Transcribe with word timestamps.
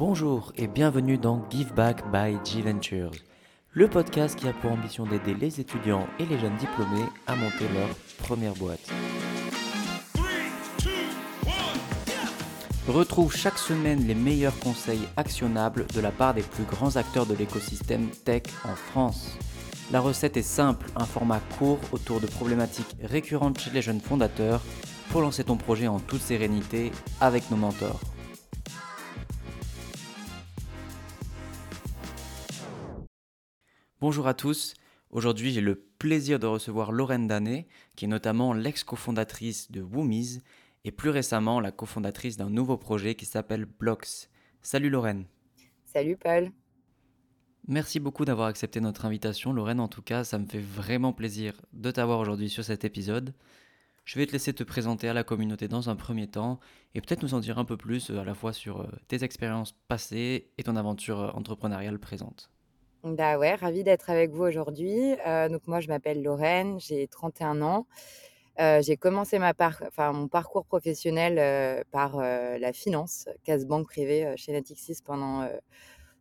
Bonjour 0.00 0.50
et 0.56 0.66
bienvenue 0.66 1.18
dans 1.18 1.44
Give 1.50 1.74
Back 1.74 2.10
by 2.10 2.38
G 2.42 2.62
Ventures, 2.62 3.10
le 3.72 3.86
podcast 3.86 4.34
qui 4.34 4.48
a 4.48 4.54
pour 4.54 4.72
ambition 4.72 5.04
d'aider 5.04 5.34
les 5.34 5.60
étudiants 5.60 6.06
et 6.18 6.24
les 6.24 6.38
jeunes 6.38 6.56
diplômés 6.56 7.04
à 7.26 7.36
monter 7.36 7.68
leur 7.74 7.90
première 8.26 8.54
boîte. 8.54 8.80
Retrouve 12.88 13.36
chaque 13.36 13.58
semaine 13.58 14.06
les 14.06 14.14
meilleurs 14.14 14.58
conseils 14.58 15.06
actionnables 15.18 15.86
de 15.94 16.00
la 16.00 16.12
part 16.12 16.32
des 16.32 16.44
plus 16.44 16.64
grands 16.64 16.96
acteurs 16.96 17.26
de 17.26 17.34
l'écosystème 17.34 18.08
tech 18.24 18.44
en 18.64 18.76
France. 18.76 19.36
La 19.92 20.00
recette 20.00 20.38
est 20.38 20.42
simple, 20.42 20.86
un 20.96 21.04
format 21.04 21.40
court 21.58 21.78
autour 21.92 22.22
de 22.22 22.26
problématiques 22.26 22.96
récurrentes 23.02 23.60
chez 23.60 23.70
les 23.70 23.82
jeunes 23.82 24.00
fondateurs 24.00 24.62
pour 25.10 25.20
lancer 25.20 25.44
ton 25.44 25.58
projet 25.58 25.88
en 25.88 26.00
toute 26.00 26.22
sérénité 26.22 26.90
avec 27.20 27.50
nos 27.50 27.58
mentors. 27.58 28.00
Bonjour 34.00 34.26
à 34.26 34.32
tous, 34.32 34.72
aujourd'hui 35.10 35.52
j'ai 35.52 35.60
le 35.60 35.74
plaisir 35.74 36.38
de 36.38 36.46
recevoir 36.46 36.90
Lorraine 36.90 37.26
Danet, 37.26 37.68
qui 37.96 38.06
est 38.06 38.08
notamment 38.08 38.54
l'ex-cofondatrice 38.54 39.70
de 39.70 39.82
Woomies 39.82 40.40
et 40.84 40.90
plus 40.90 41.10
récemment 41.10 41.60
la 41.60 41.70
cofondatrice 41.70 42.38
d'un 42.38 42.48
nouveau 42.48 42.78
projet 42.78 43.14
qui 43.14 43.26
s'appelle 43.26 43.66
Blocks. 43.66 44.30
Salut 44.62 44.88
Lorraine. 44.88 45.26
Salut 45.84 46.16
Paul. 46.16 46.50
Merci 47.68 48.00
beaucoup 48.00 48.24
d'avoir 48.24 48.48
accepté 48.48 48.80
notre 48.80 49.04
invitation 49.04 49.52
Lorraine, 49.52 49.80
en 49.80 49.88
tout 49.88 50.00
cas 50.00 50.24
ça 50.24 50.38
me 50.38 50.46
fait 50.46 50.60
vraiment 50.60 51.12
plaisir 51.12 51.52
de 51.74 51.90
t'avoir 51.90 52.20
aujourd'hui 52.20 52.48
sur 52.48 52.64
cet 52.64 52.86
épisode. 52.86 53.34
Je 54.06 54.18
vais 54.18 54.24
te 54.24 54.32
laisser 54.32 54.54
te 54.54 54.64
présenter 54.64 55.10
à 55.10 55.12
la 55.12 55.24
communauté 55.24 55.68
dans 55.68 55.90
un 55.90 55.96
premier 55.96 56.26
temps 56.26 56.58
et 56.94 57.02
peut-être 57.02 57.22
nous 57.22 57.34
en 57.34 57.40
dire 57.40 57.58
un 57.58 57.66
peu 57.66 57.76
plus 57.76 58.10
euh, 58.10 58.20
à 58.20 58.24
la 58.24 58.34
fois 58.34 58.54
sur 58.54 58.80
euh, 58.80 58.86
tes 59.08 59.24
expériences 59.24 59.72
passées 59.88 60.52
et 60.56 60.62
ton 60.62 60.76
aventure 60.76 61.20
euh, 61.20 61.30
entrepreneuriale 61.32 61.98
présente. 61.98 62.50
Bah 63.02 63.38
ouais, 63.38 63.54
ravie 63.54 63.82
d'être 63.82 64.10
avec 64.10 64.30
vous 64.30 64.42
aujourd'hui. 64.44 65.14
Euh, 65.26 65.48
donc 65.48 65.66
moi, 65.66 65.80
je 65.80 65.88
m'appelle 65.88 66.22
Lorraine, 66.22 66.78
j'ai 66.80 67.06
31 67.08 67.62
ans. 67.62 67.86
Euh, 68.60 68.82
j'ai 68.82 68.96
commencé 68.98 69.38
mon 69.38 70.28
parcours 70.28 70.66
professionnel 70.66 71.38
euh, 71.38 71.82
par 71.92 72.18
la 72.18 72.72
finance, 72.74 73.28
casse-banque 73.44 73.86
privée 73.88 74.34
chez 74.36 74.52
Natixis 74.52 74.98
pendant 75.04 75.42
euh, 75.42 75.48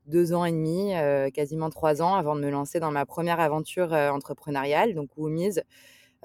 deux 0.07 0.33
ans 0.33 0.45
et 0.45 0.51
demi, 0.51 0.93
quasiment 1.33 1.69
trois 1.69 2.01
ans, 2.01 2.15
avant 2.15 2.35
de 2.35 2.41
me 2.41 2.49
lancer 2.49 2.79
dans 2.79 2.91
ma 2.91 3.05
première 3.05 3.39
aventure 3.39 3.93
entrepreneuriale, 3.93 4.95
donc 4.95 5.09
Woomies. 5.17 5.59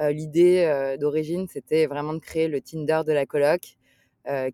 L'idée 0.01 0.97
d'origine, 0.99 1.47
c'était 1.49 1.87
vraiment 1.87 2.15
de 2.15 2.19
créer 2.19 2.49
le 2.49 2.63
Tinder 2.63 3.03
de 3.07 3.13
la 3.13 3.27
coloc, 3.27 3.77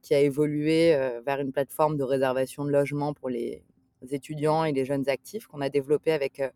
qui 0.02 0.14
a 0.14 0.20
évolué 0.20 0.96
vers 1.24 1.40
une 1.40 1.52
plateforme 1.52 1.96
de 1.96 2.02
réservation 2.02 2.64
de 2.64 2.70
logement 2.70 3.14
pour 3.14 3.28
les 3.28 3.62
étudiants 4.10 4.64
et 4.64 4.72
les 4.72 4.84
jeunes 4.84 5.08
actifs 5.08 5.46
qu'on 5.46 5.60
a 5.60 5.68
développé 5.68 6.12
avec 6.12 6.40
euh, 6.40 6.50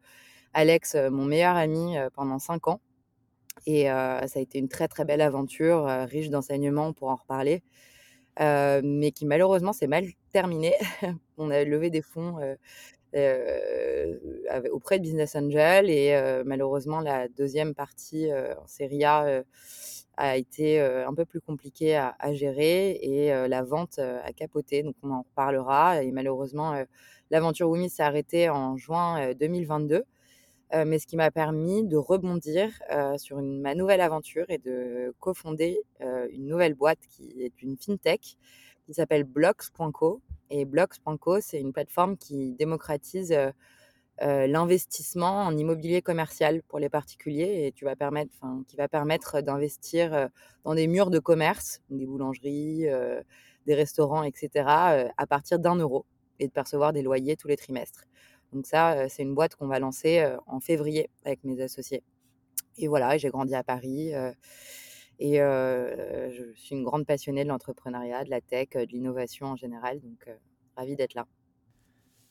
Alex, 0.52 0.94
euh, 0.94 1.10
mon 1.10 1.24
meilleur 1.24 1.56
ami, 1.56 1.98
euh, 1.98 2.08
pendant 2.14 2.38
cinq 2.38 2.68
ans. 2.68 2.80
Et 3.66 3.84
ça 3.84 4.20
a 4.34 4.40
été 4.40 4.58
une 4.58 4.68
très 4.68 4.88
très 4.88 5.04
belle 5.04 5.20
aventure, 5.20 5.86
riche 5.86 6.28
d'enseignements, 6.28 6.92
pour 6.92 7.08
en 7.08 7.14
reparler, 7.14 7.62
mais 8.40 9.12
qui 9.12 9.26
malheureusement 9.26 9.72
s'est 9.72 9.86
mal 9.86 10.06
terminée. 10.32 10.74
On 11.38 11.50
a 11.50 11.62
levé 11.62 11.88
des 11.88 12.02
fonds 12.02 12.36
auprès 14.72 14.98
de 14.98 15.02
Business 15.02 15.36
Angel 15.36 15.88
et 15.88 16.42
malheureusement 16.44 17.00
la 17.00 17.28
deuxième 17.28 17.74
partie 17.74 18.28
en 18.32 18.66
série 18.66 19.04
A 19.04 19.44
a 20.16 20.36
été 20.36 20.80
un 20.80 21.14
peu 21.14 21.24
plus 21.24 21.40
compliquée 21.40 21.96
à, 21.96 22.14
gérer 22.32 22.92
et 23.02 23.28
la 23.48 23.62
vente 23.62 23.98
a 23.98 24.32
capoté. 24.32 24.82
Donc 24.82 24.94
on 25.02 25.10
en 25.10 25.22
reparlera 25.22 26.02
et 26.02 26.12
malheureusement 26.12 26.84
l'aventure 27.30 27.68
Wumi 27.68 27.90
s'est 27.90 28.02
arrêtée 28.02 28.48
en 28.48 28.76
juin 28.76 29.30
euh, 29.30 29.34
2022. 29.34 30.04
Euh, 30.72 30.84
mais 30.86 30.98
ce 30.98 31.06
qui 31.06 31.16
m'a 31.16 31.30
permis 31.30 31.84
de 31.84 31.96
rebondir 31.96 32.70
sur 33.16 33.38
une- 33.38 33.60
ma 33.60 33.74
nouvelle 33.74 34.00
aventure 34.00 34.46
et 34.48 34.58
de 34.58 35.14
cofonder 35.20 35.78
une 36.00 36.46
nouvelle 36.46 36.74
boîte 36.74 36.98
qui 37.10 37.42
est 37.42 37.62
une 37.62 37.76
fintech 37.76 38.36
qui 38.86 38.94
s'appelle 38.94 39.24
Blocks.co. 39.24 40.20
Et 40.50 40.64
Blocks.co, 40.64 41.40
c'est 41.40 41.60
une 41.60 41.72
plateforme 41.72 42.16
qui 42.16 42.52
démocratise 42.52 43.36
euh, 44.22 44.46
l'investissement 44.46 45.42
en 45.42 45.56
immobilier 45.56 46.00
commercial 46.00 46.62
pour 46.62 46.78
les 46.78 46.88
particuliers 46.88 47.66
et 47.66 47.72
qui 47.72 47.84
va 47.84 47.96
permettre 47.96 49.40
d'investir 49.40 50.14
euh, 50.14 50.28
dans 50.62 50.74
des 50.76 50.86
murs 50.86 51.10
de 51.10 51.18
commerce, 51.18 51.82
des 51.90 52.06
boulangeries, 52.06 52.88
euh, 52.88 53.20
des 53.66 53.74
restaurants, 53.74 54.22
etc., 54.22 54.50
à 55.16 55.26
partir 55.26 55.58
d'un 55.58 55.74
euro 55.74 56.04
et 56.38 56.46
de 56.46 56.52
percevoir 56.52 56.92
des 56.92 57.02
loyers 57.02 57.36
tous 57.36 57.48
les 57.48 57.56
trimestres. 57.56 58.04
Donc 58.52 58.66
ça, 58.66 59.08
c'est 59.08 59.22
une 59.22 59.34
boîte 59.34 59.56
qu'on 59.56 59.66
va 59.66 59.78
lancer 59.78 60.24
en 60.46 60.60
février 60.60 61.08
avec 61.24 61.42
mes 61.44 61.60
associés. 61.60 62.02
Et 62.76 62.88
voilà, 62.88 63.16
j'ai 63.16 63.30
grandi 63.30 63.54
à 63.54 63.64
Paris 63.64 64.12
et 65.18 65.38
je 65.38 66.52
suis 66.54 66.76
une 66.76 66.84
grande 66.84 67.06
passionnée 67.06 67.42
de 67.42 67.48
l'entrepreneuriat, 67.48 68.24
de 68.24 68.30
la 68.30 68.42
tech, 68.42 68.68
de 68.74 68.86
l'innovation 68.92 69.46
en 69.46 69.56
général. 69.56 70.00
Donc, 70.02 70.28
ravie 70.76 70.94
d'être 70.94 71.14
là. 71.14 71.26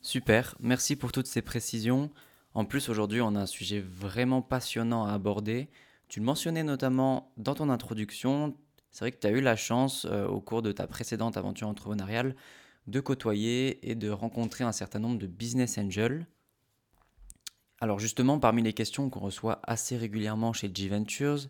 Super, 0.03 0.53
merci 0.59 0.97
pour 0.97 1.13
toutes 1.13 1.27
ces 1.27 1.41
précisions. 1.41 2.11
En 2.53 2.65
plus, 2.65 2.89
aujourd'hui, 2.89 3.21
on 3.21 3.35
a 3.35 3.39
un 3.39 3.45
sujet 3.45 3.79
vraiment 3.79 4.41
passionnant 4.41 5.05
à 5.05 5.13
aborder. 5.13 5.69
Tu 6.09 6.19
le 6.19 6.25
mentionnais 6.25 6.63
notamment 6.63 7.31
dans 7.37 7.55
ton 7.55 7.69
introduction. 7.69 8.53
C'est 8.91 9.05
vrai 9.05 9.13
que 9.13 9.19
tu 9.19 9.27
as 9.27 9.31
eu 9.31 9.39
la 9.39 9.55
chance, 9.55 10.05
euh, 10.11 10.27
au 10.27 10.41
cours 10.41 10.61
de 10.61 10.73
ta 10.73 10.87
précédente 10.87 11.37
aventure 11.37 11.69
entrepreneuriale, 11.69 12.35
de 12.87 12.99
côtoyer 12.99 13.89
et 13.89 13.95
de 13.95 14.09
rencontrer 14.09 14.65
un 14.65 14.73
certain 14.73 14.99
nombre 14.99 15.17
de 15.17 15.25
business 15.25 15.77
angels. 15.77 16.27
Alors 17.79 17.99
justement, 17.99 18.39
parmi 18.39 18.61
les 18.61 18.73
questions 18.73 19.09
qu'on 19.09 19.21
reçoit 19.21 19.61
assez 19.63 19.95
régulièrement 19.95 20.51
chez 20.51 20.69
G 20.73 20.89
Ventures, 20.89 21.47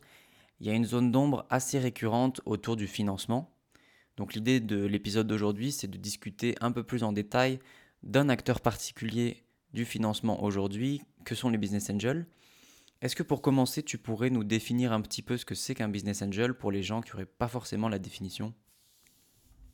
il 0.59 0.67
y 0.67 0.69
a 0.69 0.73
une 0.73 0.85
zone 0.85 1.11
d'ombre 1.11 1.47
assez 1.49 1.79
récurrente 1.79 2.39
autour 2.45 2.75
du 2.75 2.85
financement. 2.85 3.51
Donc 4.15 4.35
l'idée 4.35 4.59
de 4.59 4.85
l'épisode 4.85 5.25
d'aujourd'hui, 5.25 5.71
c'est 5.71 5.89
de 5.89 5.97
discuter 5.97 6.55
un 6.61 6.71
peu 6.71 6.83
plus 6.83 7.01
en 7.03 7.13
détail 7.13 7.59
d'un 8.03 8.29
acteur 8.29 8.61
particulier 8.61 9.43
du 9.73 9.85
financement 9.85 10.43
aujourd'hui, 10.43 11.01
que 11.25 11.35
sont 11.35 11.49
les 11.49 11.57
business 11.57 11.89
angels. 11.89 12.27
Est-ce 13.01 13.15
que 13.15 13.23
pour 13.23 13.41
commencer, 13.41 13.83
tu 13.83 13.97
pourrais 13.97 14.29
nous 14.29 14.43
définir 14.43 14.93
un 14.93 15.01
petit 15.01 15.21
peu 15.21 15.35
ce 15.37 15.45
que 15.45 15.55
c'est 15.55 15.75
qu'un 15.75 15.89
business 15.89 16.21
angel 16.21 16.53
pour 16.53 16.71
les 16.71 16.83
gens 16.83 17.01
qui 17.01 17.11
n'auraient 17.11 17.25
pas 17.25 17.47
forcément 17.47 17.89
la 17.89 17.99
définition? 17.99 18.53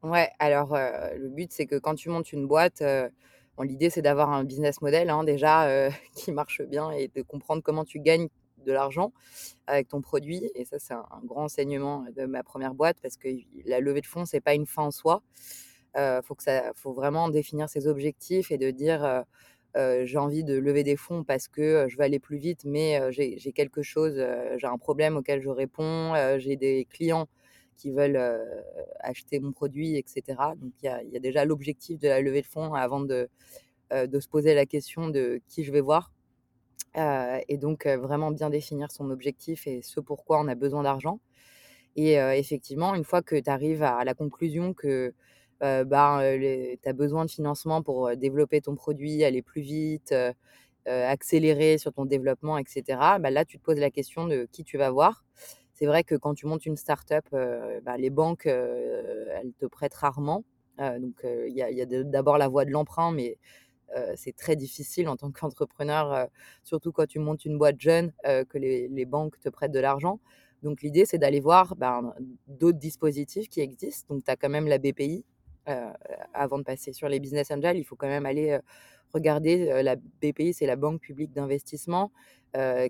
Ouais, 0.02 0.30
alors 0.40 0.74
euh, 0.74 1.14
le 1.18 1.30
but, 1.30 1.52
c'est 1.52 1.66
que 1.66 1.76
quand 1.76 1.96
tu 1.96 2.10
montes 2.10 2.32
une 2.32 2.48
boîte, 2.48 2.82
euh, 2.82 3.10
l'idée, 3.62 3.90
c'est 3.90 4.02
d'avoir 4.02 4.32
un 4.32 4.46
business 4.46 4.82
model 4.82 5.10
hein, 5.10 5.24
déjà 5.24 5.68
euh, 5.68 5.92
qui 6.16 6.32
marche 6.32 6.62
bien 6.62 6.92
et 6.92 7.10
de 7.10 7.22
comprendre 7.22 7.62
comment 7.62 7.84
tu 7.84 8.00
gagnes 8.00 8.30
de 8.66 8.72
l'argent 8.72 9.12
avec 9.68 9.90
ton 9.90 10.02
produit. 10.02 10.50
Et 10.56 10.66
ça, 10.66 10.80
c'est 10.80 10.94
un, 10.94 11.06
un 11.12 11.22
grand 11.24 11.44
enseignement 11.44 12.06
de 12.16 12.26
ma 12.26 12.44
première 12.44 12.74
boîte 12.74 12.98
parce 13.02 13.18
que 13.18 13.28
la 13.66 13.80
levée 13.80 14.02
de 14.02 14.06
fonds, 14.06 14.26
c'est 14.26 14.42
pas 14.42 14.54
une 14.54 14.66
fin 14.66 14.84
en 14.84 14.92
soi. 14.92 15.22
Euh, 15.98 16.22
faut 16.22 16.36
que 16.36 16.44
ça, 16.44 16.72
faut 16.76 16.94
vraiment 16.94 17.30
définir 17.30 17.68
ses 17.70 17.88
objectifs 17.88 18.52
et 18.52 18.58
de 18.58 18.70
dire 18.70 19.04
euh, 19.04 19.22
euh, 19.78 20.06
j'ai 20.06 20.18
envie 20.18 20.44
de 20.44 20.54
lever 20.58 20.84
des 20.84 20.96
fonds 20.96 21.24
parce 21.24 21.48
que 21.48 21.88
je 21.90 21.98
veux 21.98 22.04
aller 22.04 22.20
plus 22.20 22.38
vite, 22.38 22.64
mais 22.66 23.00
j'ai 23.12 23.52
quelque 23.54 23.82
chose, 23.82 24.16
j'ai 24.58 24.68
un 24.68 24.78
problème 24.78 25.18
auquel 25.18 25.42
je 25.42 25.50
réponds, 25.50 26.14
j'ai 26.38 26.56
des 26.56 26.86
clients 26.90 27.28
qui 27.78 27.92
veulent 27.92 28.20
acheter 29.00 29.40
mon 29.40 29.52
produit, 29.52 29.96
etc. 29.96 30.24
Donc 30.58 30.74
il 30.82 30.86
y 30.86 30.90
a, 30.90 31.02
il 31.04 31.20
déjà 31.22 31.46
l'objectif 31.46 32.00
de 32.00 32.08
la 32.08 32.22
levée 32.22 32.42
de 32.42 32.48
fonds 32.48 32.74
avant 32.74 33.00
de, 33.00 33.30
se 33.92 34.28
poser 34.28 34.54
la 34.56 34.66
question 34.66 35.08
de 35.10 35.42
qui 35.48 35.64
je 35.64 35.72
vais 35.72 35.82
voir. 35.82 36.12
Et 36.96 37.58
donc 37.58 37.86
vraiment 37.86 38.32
bien 38.32 38.50
définir 38.50 38.92
son 38.92 39.12
objectif 39.12 39.68
et 39.68 39.82
ce 39.84 40.00
pourquoi 40.00 40.40
on 40.42 40.48
a 40.48 40.56
besoin 40.56 40.84
d'argent. 40.84 41.20
Et 41.96 42.14
effectivement, 42.16 42.96
une 42.96 43.04
fois 43.04 43.22
que 43.22 43.36
tu 43.36 43.50
arrives 43.50 43.84
à 43.84 44.04
la 44.04 44.16
conclusion 44.16 44.74
que 44.74 45.14
ben, 45.62 46.22
tu 46.82 46.90
as 46.90 46.94
besoin 46.94 47.26
de 47.26 47.32
financement 47.32 47.82
pour 47.84 48.08
euh, 48.08 48.16
développer 48.16 48.62
ton 48.62 48.76
produit, 48.76 49.24
aller 49.24 49.42
plus 49.42 49.62
vite, 49.62 50.14
accélérer 50.86 51.78
sur 51.78 51.94
ton 51.94 52.06
développement, 52.06 52.58
etc., 52.58 52.84
bah, 53.20 53.30
là, 53.30 53.46
tu 53.46 53.60
te 53.60 53.64
poses 53.64 53.78
la 53.80 53.92
question 53.92 54.26
de 54.28 54.48
qui 54.52 54.64
tu 54.64 54.78
vas 54.78 54.90
voir. 54.90 55.24
C'est 55.74 55.86
vrai 55.86 56.04
que 56.04 56.16
quand 56.16 56.34
tu 56.34 56.48
montes 56.48 56.66
une 56.66 56.78
startup, 56.78 57.26
bah, 57.32 57.98
les 57.98 58.10
banques, 58.10 58.48
elles 58.48 59.54
te 59.60 59.66
prêtent 59.68 59.94
rarement. 59.94 60.44
Donc, 60.80 61.24
il 61.24 61.54
y 61.54 61.62
a, 61.62 61.86
d'abord 62.04 62.38
la 62.38 62.48
voie 62.48 62.66
de 62.66 62.72
l'emprunt, 62.72 63.12
mais 63.12 63.38
c'est 64.16 64.36
très 64.36 64.56
difficile 64.56 65.08
en 65.10 65.16
tant 65.16 65.32
qu'entrepreneur, 65.32 66.28
surtout 66.64 66.92
quand 66.92 67.06
tu 67.06 67.20
montes 67.20 67.46
une 67.46 67.58
boîte 67.60 67.80
jeune, 67.80 68.12
que 68.24 68.58
les, 68.58 68.88
les 68.88 69.06
banques 69.06 69.40
te 69.40 69.50
prêtent 69.50 69.72
de 69.72 69.80
l'argent. 69.80 70.20
Donc 70.64 70.82
l'idée, 70.82 71.06
c'est 71.06 71.18
d'aller 71.18 71.40
voir 71.40 71.76
ben, 71.76 72.14
d'autres 72.48 72.80
dispositifs 72.80 73.48
qui 73.50 73.62
existent. 73.62 74.14
Donc 74.14 74.24
tu 74.26 74.32
as 74.32 74.36
quand 74.36 74.50
même 74.50 74.68
la 74.68 74.78
BPI. 74.78 75.24
Euh, 75.70 75.92
avant 76.34 76.58
de 76.58 76.64
passer 76.64 76.94
sur 76.94 77.10
les 77.10 77.20
business 77.20 77.52
angels, 77.52 77.78
il 77.78 77.84
faut 77.84 77.96
quand 77.96 78.08
même 78.08 78.26
aller 78.26 78.52
euh, 78.52 78.60
regarder. 79.14 79.70
euh, 79.70 79.84
la 79.84 79.96
BPI, 79.96 80.54
c'est 80.54 80.66
la 80.66 80.76
Banque 80.76 81.00
publique 81.02 81.32
d'investissement, 81.32 82.12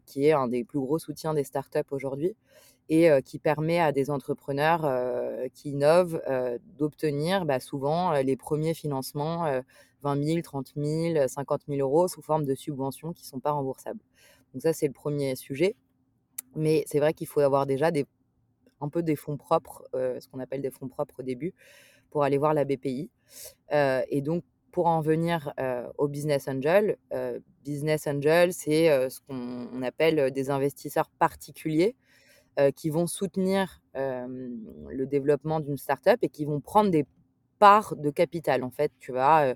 qui 0.05 0.25
est 0.25 0.31
un 0.31 0.47
des 0.47 0.63
plus 0.63 0.79
gros 0.79 0.99
soutiens 0.99 1.33
des 1.33 1.43
startups 1.43 1.91
aujourd'hui. 1.91 2.35
et 2.89 3.09
qui 3.23 3.39
permet 3.39 3.79
à 3.79 3.91
des 3.91 4.09
entrepreneurs 4.09 4.83
qui 5.53 5.71
innovent 5.71 6.21
d'obtenir 6.79 7.45
bah, 7.45 7.59
souvent 7.59 8.13
les 8.13 8.35
premiers 8.37 8.73
financements 8.73 9.45
20 10.01 10.23
000, 10.23 10.41
30 10.41 10.73
000, 10.75 11.27
50 11.27 11.61
000 11.67 11.79
euros 11.81 12.07
sous 12.07 12.21
forme 12.21 12.45
de 12.45 12.55
subventions 12.55 13.13
qui 13.13 13.23
ne 13.25 13.27
sont 13.27 13.39
pas 13.39 13.51
remboursables. 13.51 13.99
Donc 14.53 14.63
ça, 14.63 14.73
c'est 14.73 14.87
le 14.87 14.93
premier 14.93 15.35
sujet. 15.35 15.75
Mais 16.55 16.83
c'est 16.87 16.99
vrai 16.99 17.13
qu'il 17.13 17.27
faut 17.27 17.41
avoir 17.41 17.65
déjà 17.67 17.91
un 18.81 18.89
peu 18.89 19.03
des 19.03 19.15
fonds 19.17 19.37
propres, 19.37 19.83
ce 19.93 20.27
qu'on 20.29 20.39
appelle 20.39 20.61
des 20.61 20.71
fonds 20.71 20.87
propres 20.87 21.19
au 21.19 21.23
début, 21.23 21.53
pour 22.09 22.23
aller 22.23 22.37
voir 22.37 22.53
la 22.53 22.65
BPI. 22.65 23.09
et 23.71 24.21
donc, 24.21 24.43
pour 24.71 24.85
en 24.87 25.01
venir 25.01 25.53
au 25.97 26.07
business 26.07 26.47
angel, 26.47 26.97
business 27.63 28.07
angel, 28.07 28.53
c'est 28.53 29.09
ce 29.09 29.19
qu'on 29.21 29.81
appelle 29.81 30.31
des 30.31 30.49
investisseurs 30.51 31.09
particuliers 31.19 31.95
qui 32.75 32.89
vont 32.89 33.07
soutenir 33.07 33.81
le 33.95 35.05
développement 35.05 35.59
d'une 35.59 35.77
startup 35.77 36.17
et 36.21 36.29
qui 36.29 36.45
vont 36.45 36.59
prendre 36.59 36.91
des 36.91 37.05
parts 37.57 37.95
de 37.95 38.09
capital. 38.09 38.63
En 38.63 38.69
fait, 38.69 38.91
tu 38.99 39.11
vas, 39.11 39.55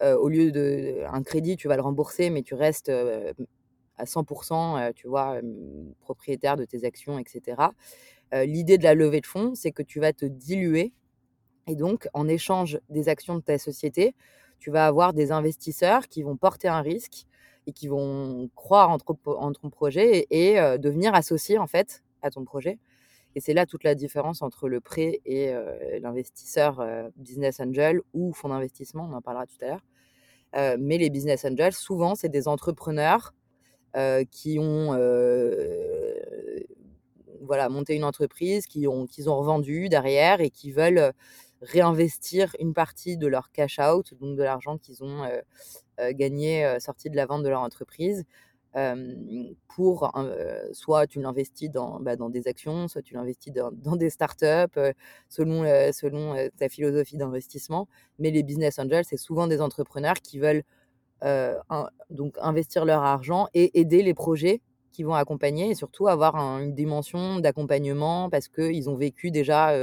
au 0.00 0.28
lieu 0.28 0.52
d'un 0.52 1.22
crédit, 1.22 1.56
tu 1.56 1.68
vas 1.68 1.76
le 1.76 1.82
rembourser, 1.82 2.30
mais 2.30 2.42
tu 2.42 2.54
restes 2.54 2.92
à 3.96 4.04
100%, 4.04 4.92
tu 4.94 5.08
vois, 5.08 5.40
propriétaire 6.00 6.56
de 6.56 6.64
tes 6.64 6.84
actions, 6.84 7.18
etc. 7.18 7.62
L'idée 8.32 8.78
de 8.78 8.84
la 8.84 8.94
levée 8.94 9.20
de 9.20 9.26
fonds, 9.26 9.54
c'est 9.54 9.72
que 9.72 9.82
tu 9.82 10.00
vas 10.00 10.12
te 10.12 10.26
diluer 10.26 10.92
et 11.66 11.76
donc, 11.76 12.08
en 12.12 12.28
échange 12.28 12.78
des 12.90 13.08
actions 13.08 13.36
de 13.36 13.40
ta 13.40 13.58
société, 13.58 14.14
tu 14.58 14.70
vas 14.70 14.86
avoir 14.86 15.12
des 15.12 15.32
investisseurs 15.32 16.08
qui 16.08 16.22
vont 16.22 16.36
porter 16.36 16.68
un 16.68 16.80
risque 16.80 17.26
et 17.66 17.72
qui 17.72 17.88
vont 17.88 18.50
croire 18.54 18.90
en, 18.90 18.98
ton 18.98 19.70
projet 19.70 20.26
et, 20.30 20.54
devenir 20.78 21.14
associés 21.14 21.58
en 21.58 21.66
fait 21.66 22.02
à 22.22 22.30
ton 22.30 22.44
projet. 22.44 22.78
Et 23.34 23.40
c'est 23.40 23.54
là 23.54 23.66
toute 23.66 23.84
la 23.84 23.94
différence 23.94 24.42
entre 24.42 24.68
le 24.68 24.80
prêt 24.80 25.20
et 25.24 25.52
l'investisseur 26.00 26.84
business 27.16 27.60
angel 27.60 28.00
ou 28.12 28.32
fonds 28.32 28.50
d'investissement, 28.50 29.08
on 29.10 29.14
en 29.14 29.22
parlera 29.22 29.46
tout 29.46 29.56
à 29.62 29.66
l'heure. 29.66 30.78
mais 30.78 30.98
les 30.98 31.10
business 31.10 31.44
angels, 31.44 31.72
souvent, 31.72 32.14
c'est 32.14 32.28
des 32.28 32.48
entrepreneurs 32.48 33.34
qui 34.30 34.58
ont 34.58 34.92
voilà, 37.44 37.68
monté 37.68 37.94
une 37.94 38.04
entreprise, 38.04 38.66
qui 38.66 38.86
ont, 38.86 39.06
qu'ils 39.06 39.28
ont 39.28 39.36
revendu 39.36 39.88
derrière 39.88 40.40
et 40.40 40.50
qui 40.50 40.72
veulent 40.72 41.12
réinvestir 41.62 42.54
une 42.60 42.74
partie 42.74 43.16
de 43.16 43.26
leur 43.26 43.50
cash 43.52 43.78
out, 43.78 44.14
donc 44.20 44.36
de 44.36 44.42
l'argent 44.42 44.78
qu'ils 44.78 45.02
ont 45.02 45.22
gagné 46.12 46.78
sorti 46.80 47.10
de 47.10 47.16
la 47.16 47.26
vente 47.26 47.42
de 47.42 47.48
leur 47.48 47.60
entreprise, 47.60 48.24
pour 49.68 50.12
soit 50.72 51.06
tu 51.06 51.20
l'investis 51.20 51.70
dans, 51.70 52.00
bah, 52.00 52.16
dans 52.16 52.28
des 52.28 52.48
actions, 52.48 52.88
soit 52.88 53.02
tu 53.02 53.14
l'investis 53.14 53.52
dans, 53.52 53.70
des 53.96 54.10
startups, 54.10 54.78
selon, 55.28 55.64
selon 55.92 56.34
ta 56.58 56.68
philosophie 56.68 57.16
d'investissement. 57.16 57.88
Mais 58.18 58.30
les 58.30 58.42
business 58.42 58.78
angels, 58.78 59.04
c'est 59.04 59.16
souvent 59.16 59.46
des 59.46 59.60
entrepreneurs 59.60 60.20
qui 60.22 60.38
veulent 60.38 60.64
donc 62.10 62.36
investir 62.40 62.84
leur 62.84 63.02
argent 63.02 63.48
et 63.54 63.80
aider 63.80 64.02
les 64.02 64.14
projets 64.14 64.60
qui 64.94 65.02
vont 65.02 65.14
accompagner 65.14 65.70
et 65.70 65.74
surtout 65.74 66.06
avoir 66.08 66.36
une 66.36 66.74
dimension 66.74 67.40
d'accompagnement 67.40 68.30
parce 68.30 68.48
qu'ils 68.48 68.88
ont 68.88 68.96
vécu 68.96 69.30
déjà 69.30 69.74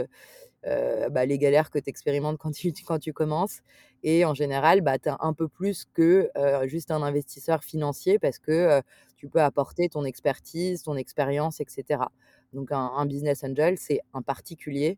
bah, 0.63 1.25
les 1.25 1.37
galères 1.37 1.69
que 1.71 1.79
tu 1.79 1.89
expérimentes 1.89 2.37
quand 2.37 2.51
tu, 2.51 2.73
quand 2.85 2.99
tu 2.99 3.13
commences. 3.13 3.61
Et 4.03 4.25
en 4.25 4.33
général, 4.33 4.81
bah, 4.81 4.99
tu 4.99 5.09
as 5.09 5.17
un 5.21 5.33
peu 5.33 5.47
plus 5.47 5.85
que 5.93 6.29
juste 6.65 6.91
un 6.91 7.01
investisseur 7.01 7.63
financier 7.63 8.19
parce 8.19 8.39
que 8.39 8.81
tu 9.17 9.27
peux 9.27 9.41
apporter 9.41 9.89
ton 9.89 10.03
expertise, 10.03 10.83
ton 10.83 10.95
expérience, 10.95 11.61
etc. 11.61 12.03
Donc 12.53 12.71
un, 12.71 13.05
business 13.05 13.43
angel, 13.43 13.77
c'est 13.77 14.01
un 14.13 14.21
particulier 14.21 14.97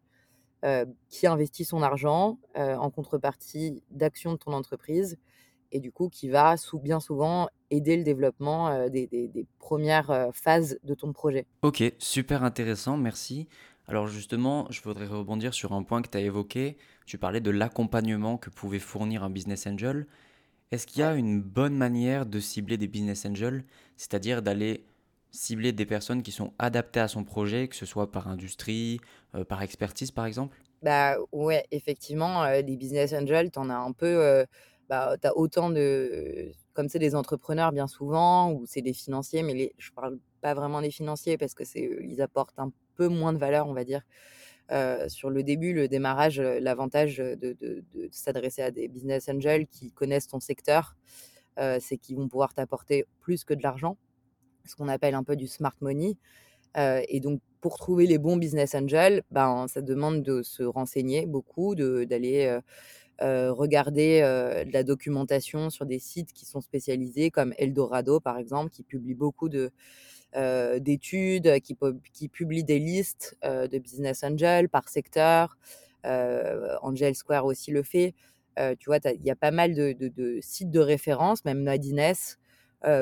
qui 1.10 1.28
investit 1.28 1.66
son 1.66 1.82
argent 1.82 2.40
en 2.56 2.90
contrepartie 2.90 3.82
d'actions 3.92 4.34
de 4.34 4.38
ton 4.38 4.54
entreprise 4.54 5.18
et 5.74 5.80
du 5.80 5.92
coup 5.92 6.08
qui 6.08 6.30
va 6.30 6.56
bien 6.82 7.00
souvent 7.00 7.50
aider 7.70 7.98
le 7.98 8.04
développement 8.04 8.88
des, 8.88 9.08
des, 9.08 9.46
premières 9.60 10.30
phases 10.32 10.78
de 10.84 10.94
ton 10.94 11.12
projet. 11.12 11.46
Ok, 11.64 11.84
super 11.98 12.44
intéressant, 12.44 12.96
merci. 12.96 13.48
Alors 13.88 14.08
justement, 14.08 14.68
je 14.70 14.82
voudrais 14.82 15.08
rebondir 15.08 15.54
sur 15.54 15.74
un 15.74 15.84
point 15.84 16.02
que 16.02 16.10
tu 16.10 16.18
as 16.18 16.22
évoqué. 16.22 16.78
Tu 17.06 17.18
parlais 17.18 17.42
de 17.42 17.50
l'accompagnement 17.52 18.38
que 18.38 18.50
pouvait 18.50 18.80
fournir 18.80 19.24
un 19.24 19.30
business 19.30 19.68
angel. 19.68 20.08
Est-ce 20.72 20.88
qu'il 20.88 21.02
y 21.02 21.04
a 21.04 21.16
une 21.16 21.42
bonne 21.42 21.76
manière 21.76 22.26
de 22.26 22.40
cibler 22.40 22.78
des 22.78 22.88
business 22.88 23.26
angels, 23.26 23.66
c'est-à-dire 23.98 24.42
d'aller 24.44 24.86
cibler 25.32 25.74
des 25.74 25.86
personnes 25.86 26.24
qui 26.24 26.32
sont 26.32 26.54
adaptées 26.60 27.02
à 27.02 27.08
son 27.10 27.24
projet, 27.26 27.68
que 27.70 27.76
ce 27.76 27.86
soit 27.86 28.12
par 28.12 28.28
industrie, 28.30 29.02
euh, 29.36 29.46
par 29.46 29.62
expertise 29.64 30.12
par 30.12 30.26
exemple? 30.26 30.64
Bah 30.82 31.16
ouais, 31.32 31.66
effectivement, 31.72 32.44
euh, 32.44 32.62
les 32.62 32.76
business 32.76 33.14
angels, 33.14 33.52
tu 33.52 33.60
en 33.60 33.70
as 33.70 33.76
un 33.76 33.94
peu, 33.94 34.06
euh, 34.22 34.46
bah, 34.90 35.16
tu 35.22 35.28
as 35.28 35.38
autant 35.38 35.70
de, 35.70 36.52
comme 36.74 36.90
c'est 36.90 37.00
des 37.00 37.16
entrepreneurs 37.16 37.72
bien 37.72 37.88
souvent, 37.88 38.52
ou 38.52 38.66
c'est 38.66 38.82
des 38.82 38.92
financiers, 38.94 39.44
mais 39.44 39.54
les, 39.54 39.74
je 39.78 39.92
parle 39.92 40.20
pas 40.42 40.54
vraiment 40.54 40.82
des 40.82 40.92
financiers 40.92 41.38
parce 41.38 41.54
que 41.54 41.64
c'est, 41.64 41.90
ils 42.04 42.22
apportent 42.22 42.60
un 42.60 42.72
peu 42.96 43.08
moins 43.08 43.34
de 43.34 43.38
valeur, 43.38 43.68
on 43.68 43.74
va 43.74 43.84
dire. 43.84 44.02
sur 45.08 45.30
le 45.30 45.44
début, 45.44 45.74
le 45.74 45.88
démarrage, 45.88 46.40
l'avantage 46.40 47.18
de, 47.18 47.84
s'adresser 48.12 48.62
à 48.62 48.72
des 48.72 48.88
business 48.88 49.30
angels 49.30 49.68
qui 49.68 49.92
connaissent 49.92 50.28
ton 50.28 50.40
secteur, 50.40 50.96
c'est 51.80 51.98
qu'ils 51.98 52.18
vont 52.18 52.28
pouvoir 52.28 52.54
t'apporter 52.54 53.06
plus 53.20 53.44
que 53.44 53.54
de 53.54 53.62
l'argent, 53.62 53.98
ce 54.66 54.76
qu'on 54.76 54.88
appelle 54.88 55.16
un 55.16 55.24
peu 55.24 55.36
du 55.36 55.48
smart 55.48 55.76
money. 55.82 56.18
et 56.76 57.20
donc, 57.20 57.42
pour 57.62 57.78
trouver 57.78 58.08
les 58.08 58.18
bons 58.18 58.38
business 58.38 58.76
angels, 58.76 59.24
ben, 59.32 59.68
ça 59.68 59.82
demande 59.82 60.22
de 60.24 60.42
se 60.42 60.64
renseigner 60.64 61.26
beaucoup, 61.26 61.76
d'aller 61.76 62.60
regarder 63.20 64.22
de 64.66 64.74
la 64.74 64.84
documentation 64.84 65.70
sur 65.70 65.86
des 65.86 66.00
sites 66.00 66.34
qui 66.34 66.46
sont 66.46 66.62
spécialisés, 66.62 67.32
comme 67.32 67.54
Eldorado, 67.58 68.20
par 68.20 68.38
exemple, 68.38 68.72
qui 68.72 68.84
publie 68.84 69.14
beaucoup 69.14 69.50
de, 69.50 69.72
euh, 70.36 70.80
d'études, 70.80 71.60
qui, 71.62 71.78
qui 72.12 72.28
publient 72.28 72.64
des 72.64 72.80
listes 72.80 73.38
euh, 73.44 73.68
de 73.68 73.78
business 73.78 74.24
angels 74.24 74.68
par 74.68 74.90
secteur. 74.90 75.58
Euh, 76.08 76.76
Angel 76.82 77.14
Square 77.14 77.46
aussi 77.46 77.70
le 77.70 77.84
fait. 77.84 78.16
tu 78.80 78.86
vois, 78.88 78.98
il 79.06 79.24
y 79.24 79.30
a 79.30 79.36
pas 79.36 79.52
mal 79.52 79.76
de, 79.76 80.40
sites 80.42 80.72
de 80.72 80.80
référence, 80.80 81.46
même 81.46 81.62
Nadines, 81.64 82.14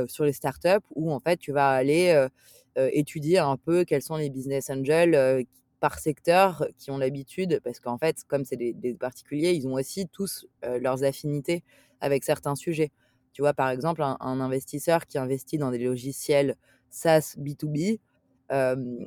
sur 0.08 0.26
les 0.26 0.34
startups, 0.34 0.86
où 0.96 1.12
en 1.12 1.20
fait, 1.20 1.38
tu 1.38 1.52
vas 1.52 1.70
aller 1.70 2.28
étudier 2.76 3.40
un 3.40 3.58
peu 3.58 3.86
quels 3.86 4.02
sont 4.02 4.18
les 4.18 4.30
business 4.30 4.70
angels 4.70 5.46
par 5.80 6.00
secteur 6.00 6.68
qui 6.78 6.92
ont 6.92 6.98
l'habitude, 6.98 7.60
parce 7.64 7.80
qu'en 7.80 7.98
fait, 7.98 8.18
comme 8.28 8.46
c'est 8.46 8.58
des, 8.58 8.94
particuliers, 8.94 9.54
ils 9.54 9.68
ont 9.68 9.74
aussi 9.74 10.08
tous 10.08 10.48
leurs 10.64 11.04
affinités 11.04 11.64
avec 12.02 12.24
certains 12.24 12.56
sujets. 12.56 12.92
Tu 13.34 13.42
vois, 13.42 13.54
par 13.54 13.70
exemple, 13.70 14.04
un, 14.04 14.40
investisseur 14.40 15.06
qui 15.08 15.18
investit 15.18 15.58
dans 15.58 15.72
des 15.72 15.80
logiciels 15.80 16.56
SaaS 16.92 17.36
B2B 17.40 18.00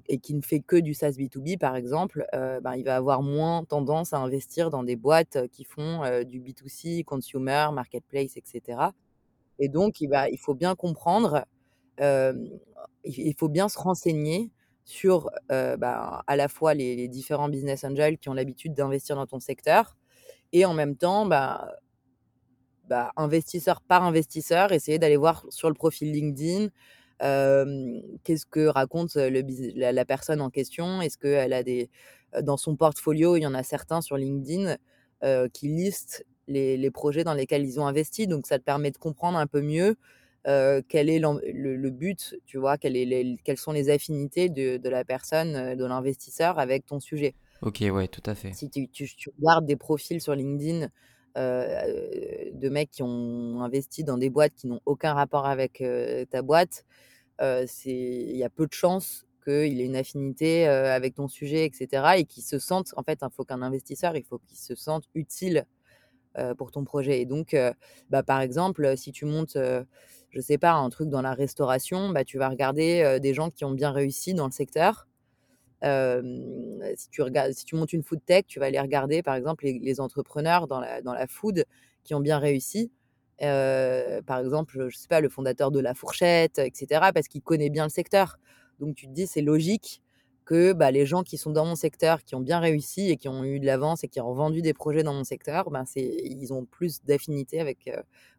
et 0.08 0.18
qui 0.18 0.34
ne 0.34 0.40
fait 0.40 0.60
que 0.60 0.76
du 0.76 0.94
SaaS 0.94 1.12
B2B, 1.12 1.58
par 1.58 1.76
exemple, 1.76 2.26
ben, 2.32 2.74
il 2.76 2.84
va 2.84 2.96
avoir 2.96 3.22
moins 3.22 3.62
tendance 3.64 4.14
à 4.14 4.18
investir 4.18 4.70
dans 4.70 4.82
des 4.82 4.96
boîtes 4.96 5.48
qui 5.52 5.64
font 5.64 6.00
du 6.24 6.40
B2C, 6.40 7.04
consumer, 7.04 7.68
marketplace, 7.72 8.38
etc. 8.38 8.88
Et 9.58 9.68
donc, 9.68 10.00
il, 10.00 10.08
va, 10.08 10.30
il 10.30 10.38
faut 10.38 10.54
bien 10.54 10.74
comprendre, 10.74 11.44
il 12.00 13.34
faut 13.36 13.50
bien 13.50 13.68
se 13.68 13.78
renseigner 13.78 14.50
sur 14.86 15.30
ben, 15.50 16.22
à 16.26 16.36
la 16.36 16.48
fois 16.48 16.72
les, 16.72 17.06
différents 17.08 17.50
business 17.50 17.84
angels 17.84 18.16
qui 18.16 18.30
ont 18.30 18.34
l'habitude 18.34 18.72
d'investir 18.72 19.14
dans 19.14 19.26
ton 19.26 19.40
secteur 19.40 19.94
et 20.54 20.64
en 20.64 20.72
même 20.72 20.96
temps, 20.96 21.26
bah, 21.26 21.68
bah, 22.88 23.12
investisseur 23.16 23.80
par 23.80 24.04
investisseur, 24.04 24.70
essayer 24.70 25.00
d'aller 25.00 25.16
voir 25.16 25.44
sur 25.48 25.68
le 25.68 25.74
profil 25.74 26.12
LinkedIn 26.12 26.68
qu'est-ce 27.20 28.46
que 28.46 28.66
raconte 28.66 29.14
le, 29.16 29.42
la, 29.74 30.04
personne 30.04 30.40
en 30.40 30.50
question? 30.50 31.00
Est-ce 31.00 31.18
qu'elle 31.18 31.52
a 31.52 31.62
des. 31.62 31.90
Dans 32.42 32.56
son 32.56 32.74
portfolio, 32.74 33.36
il 33.36 33.42
y 33.42 33.46
en 33.46 33.54
a 33.54 33.62
certains 33.62 34.00
sur 34.00 34.16
LinkedIn 34.16 34.76
qui 35.52 35.68
listent 35.68 36.26
les, 36.48 36.90
projets 36.90 37.24
dans 37.24 37.34
lesquels 37.34 37.64
ils 37.64 37.78
ont 37.80 37.86
investi? 37.86 38.26
Donc, 38.26 38.46
ça 38.46 38.58
te 38.58 38.64
permet 38.64 38.90
de 38.90 38.98
comprendre 38.98 39.38
un 39.38 39.46
peu 39.46 39.62
mieux 39.62 39.96
quel 40.44 41.08
est 41.08 41.20
le, 41.20 41.90
but, 41.90 42.36
tu 42.44 42.58
vois, 42.58 42.76
est 42.82 43.36
quelles 43.44 43.58
sont 43.58 43.72
les 43.72 43.90
affinités 43.90 44.48
de, 44.48 44.88
la 44.88 45.04
personne, 45.04 45.76
de 45.76 45.84
l'investisseur 45.84 46.58
avec 46.58 46.86
ton 46.86 47.00
sujet? 47.00 47.34
Ok, 47.62 47.82
ouais, 47.90 48.08
tout 48.08 48.22
à 48.26 48.34
fait. 48.34 48.52
Si 48.52 48.68
tu, 48.68 48.88
tu, 48.88 49.08
tu 49.16 49.30
regardes 49.38 49.64
des 49.64 49.76
profils 49.76 50.20
sur 50.20 50.34
LinkedIn 50.34 50.88
de 51.36 52.68
mecs 52.68 52.90
qui 52.90 53.02
ont 53.02 53.62
investi 53.62 54.04
dans 54.04 54.18
des 54.18 54.30
boîtes 54.30 54.54
qui 54.54 54.66
n'ont 54.66 54.80
aucun 54.86 55.14
rapport 55.14 55.46
avec 55.46 55.82
ta 56.30 56.42
boîte, 56.42 56.84
il 57.40 58.36
y 58.36 58.44
a 58.44 58.50
peu 58.50 58.66
de 58.66 58.72
chances 58.72 59.26
qu'il 59.44 59.80
ait 59.80 59.84
une 59.84 59.96
affinité 59.96 60.66
avec 60.66 61.14
ton 61.14 61.28
sujet, 61.28 61.64
etc. 61.66 62.18
Et 62.18 62.24
qu'il 62.24 62.42
se 62.42 62.58
sente, 62.58 62.94
en 62.96 63.02
fait, 63.02 63.18
il 63.22 63.28
faut 63.30 63.44
qu'un 63.44 63.62
investisseur, 63.62 64.16
il 64.16 64.24
faut 64.24 64.38
qu'il 64.38 64.56
se 64.56 64.74
sente 64.74 65.04
utile 65.14 65.66
pour 66.56 66.70
ton 66.70 66.84
projet. 66.84 67.20
Et 67.20 67.26
donc, 67.26 67.56
bah, 68.10 68.22
par 68.22 68.40
exemple, 68.40 68.96
si 68.96 69.12
tu 69.12 69.24
montes, 69.24 69.58
je 70.30 70.40
sais 70.40 70.58
pas, 70.58 70.72
un 70.72 70.88
truc 70.88 71.08
dans 71.08 71.22
la 71.22 71.34
restauration, 71.34 72.10
bah, 72.10 72.24
tu 72.24 72.38
vas 72.38 72.48
regarder 72.48 73.18
des 73.20 73.34
gens 73.34 73.50
qui 73.50 73.64
ont 73.64 73.72
bien 73.72 73.90
réussi 73.90 74.34
dans 74.34 74.46
le 74.46 74.52
secteur 74.52 75.06
si 76.96 77.08
tu 77.66 77.76
montes 77.76 77.92
une 77.92 78.02
food 78.02 78.20
tech, 78.24 78.44
tu 78.46 78.58
vas 78.60 78.66
aller 78.66 78.80
regarder, 78.80 79.22
par 79.22 79.34
exemple, 79.34 79.64
les 79.66 80.00
entrepreneurs 80.00 80.66
dans 80.68 80.80
la 80.80 81.26
food 81.28 81.64
qui 82.04 82.14
ont 82.14 82.20
bien 82.20 82.38
réussi. 82.38 82.90
par 83.40 84.38
exemple, 84.40 84.88
je 84.88 84.96
sais 84.96 85.08
pas, 85.08 85.20
le 85.20 85.28
fondateur 85.28 85.70
de 85.70 85.80
La 85.80 85.94
Fourchette, 85.94 86.58
et 86.58 86.70
cetera, 86.74 87.12
parce 87.12 87.28
qu'il 87.28 87.42
connaît 87.42 87.70
bien 87.70 87.84
le 87.84 87.90
secteur. 87.90 88.38
Donc 88.80 88.94
tu 88.96 89.06
te 89.06 89.12
dis: 89.12 89.26
«C'est 89.26 89.42
logique 89.42 90.02
que, 90.44 90.72
bah, 90.74 90.90
les 90.90 91.06
gens 91.06 91.22
qui 91.22 91.38
sont 91.38 91.50
dans 91.52 91.64
mon 91.64 91.74
secteur, 91.76 92.22
qui 92.24 92.34
ont 92.34 92.40
bien 92.40 92.58
réussi 92.60 93.10
et 93.10 93.16
qui 93.16 93.28
ont 93.28 93.44
eu 93.44 93.60
de 93.60 93.66
l'avance 93.66 94.04
et 94.04 94.08
qui 94.08 94.20
ont 94.20 94.32
vendu 94.34 94.60
des 94.62 94.74
projets 94.74 95.02
dans 95.02 95.14
mon 95.14 95.24
secteur, 95.24 95.70
ben, 95.70 95.84
ils 95.96 96.52
ont 96.52 96.64
plus 96.66 97.02
d'affinité 97.04 97.60
avec, 97.60 97.90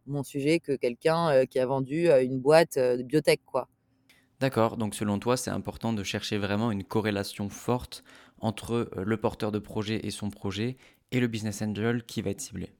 mon 0.06 0.22
sujet 0.22 0.60
que 0.60 0.72
quelqu'un, 0.76 1.46
qui 1.46 1.58
a 1.58 1.66
vendu, 1.66 2.08
une 2.10 2.38
boîte, 2.40 2.78
de 2.78 3.02
biotech, 3.02 3.40
quoi». 3.44 3.68
D'accord, 4.40 4.76
donc 4.78 4.94
selon 4.94 5.18
toi, 5.18 5.36
c'est 5.36 5.50
important 5.50 5.92
de 5.94 6.02
chercher 6.02 6.36
vraiment 6.38 6.70
une 6.70 6.84
corrélation 6.84 7.48
forte 7.50 8.02
entre, 8.38 8.90
le 8.96 9.16
porteur 9.18 9.50
de 9.52 9.58
projet 9.58 10.06
et 10.06 10.10
son 10.10 10.28
projet 10.30 10.76
et 11.10 11.20
le 11.20 11.26
business 11.26 11.62
angel 11.62 12.04
qui 12.04 12.20
va 12.22 12.30
être 12.30 12.40
ciblé? 12.42 12.76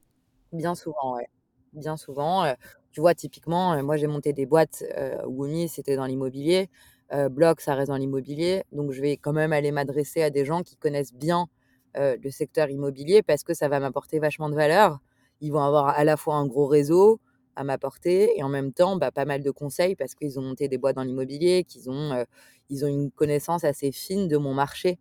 Bien 0.53 0.75
souvent, 0.75 1.15
ouais. 1.15 1.27
Bien 1.73 1.97
souvent, 1.97 2.45
tu 2.91 3.01
vois, 3.01 3.13
typiquement, 3.13 3.81
moi, 3.83 3.97
j'ai 3.97 4.07
monté 4.07 4.31
des 4.33 4.45
boîtes, 4.45 4.83
Woomy, 5.25 5.67
c'était 5.67 5.95
dans 5.97 6.05
l'immobilier, 6.05 6.69
heu, 7.13 7.27
Block, 7.29 7.59
ça 7.61 7.75
reste 7.75 7.89
dans 7.89 7.97
l'immobilier, 7.97 8.63
donc 8.71 8.91
je 8.93 9.01
vais 9.01 9.17
quand 9.17 9.33
même 9.33 9.51
aller 9.53 9.71
m'adresser 9.71 10.23
à 10.23 10.29
des 10.29 10.45
gens 10.45 10.63
qui 10.63 10.77
connaissent 10.77 11.13
bien, 11.13 11.47
le 11.95 12.29
secteur 12.29 12.69
immobilier 12.69 13.23
parce 13.23 13.43
que 13.43 13.53
ça 13.55 13.67
va 13.69 13.79
m'apporter 13.79 14.19
vachement 14.19 14.49
de 14.49 14.55
valeur. 14.55 14.99
Ils 15.41 15.51
vont 15.51 15.61
avoir 15.61 15.87
à 15.89 16.03
la 16.03 16.15
fois 16.15 16.35
un 16.35 16.45
gros 16.45 16.67
réseau 16.67 17.19
à 17.57 17.63
m'apporter 17.63 18.37
et 18.37 18.43
en 18.43 18.49
même 18.49 18.71
temps, 18.71 18.97
bah, 18.97 19.11
pas 19.11 19.25
mal 19.25 19.43
de 19.43 19.51
conseils 19.51 19.95
parce 19.95 20.15
qu'ils 20.15 20.39
ont 20.39 20.43
monté 20.43 20.67
des 20.67 20.77
boîtes 20.77 20.95
dans 20.95 21.03
l'immobilier, 21.03 21.63
qu'ils 21.63 21.89
ont, 21.89 22.11
ont 22.13 22.87
une 22.87 23.11
connaissance 23.11 23.63
assez 23.63 23.91
fine 23.91 24.27
de 24.27 24.37
mon 24.37 24.53
marché 24.53 24.99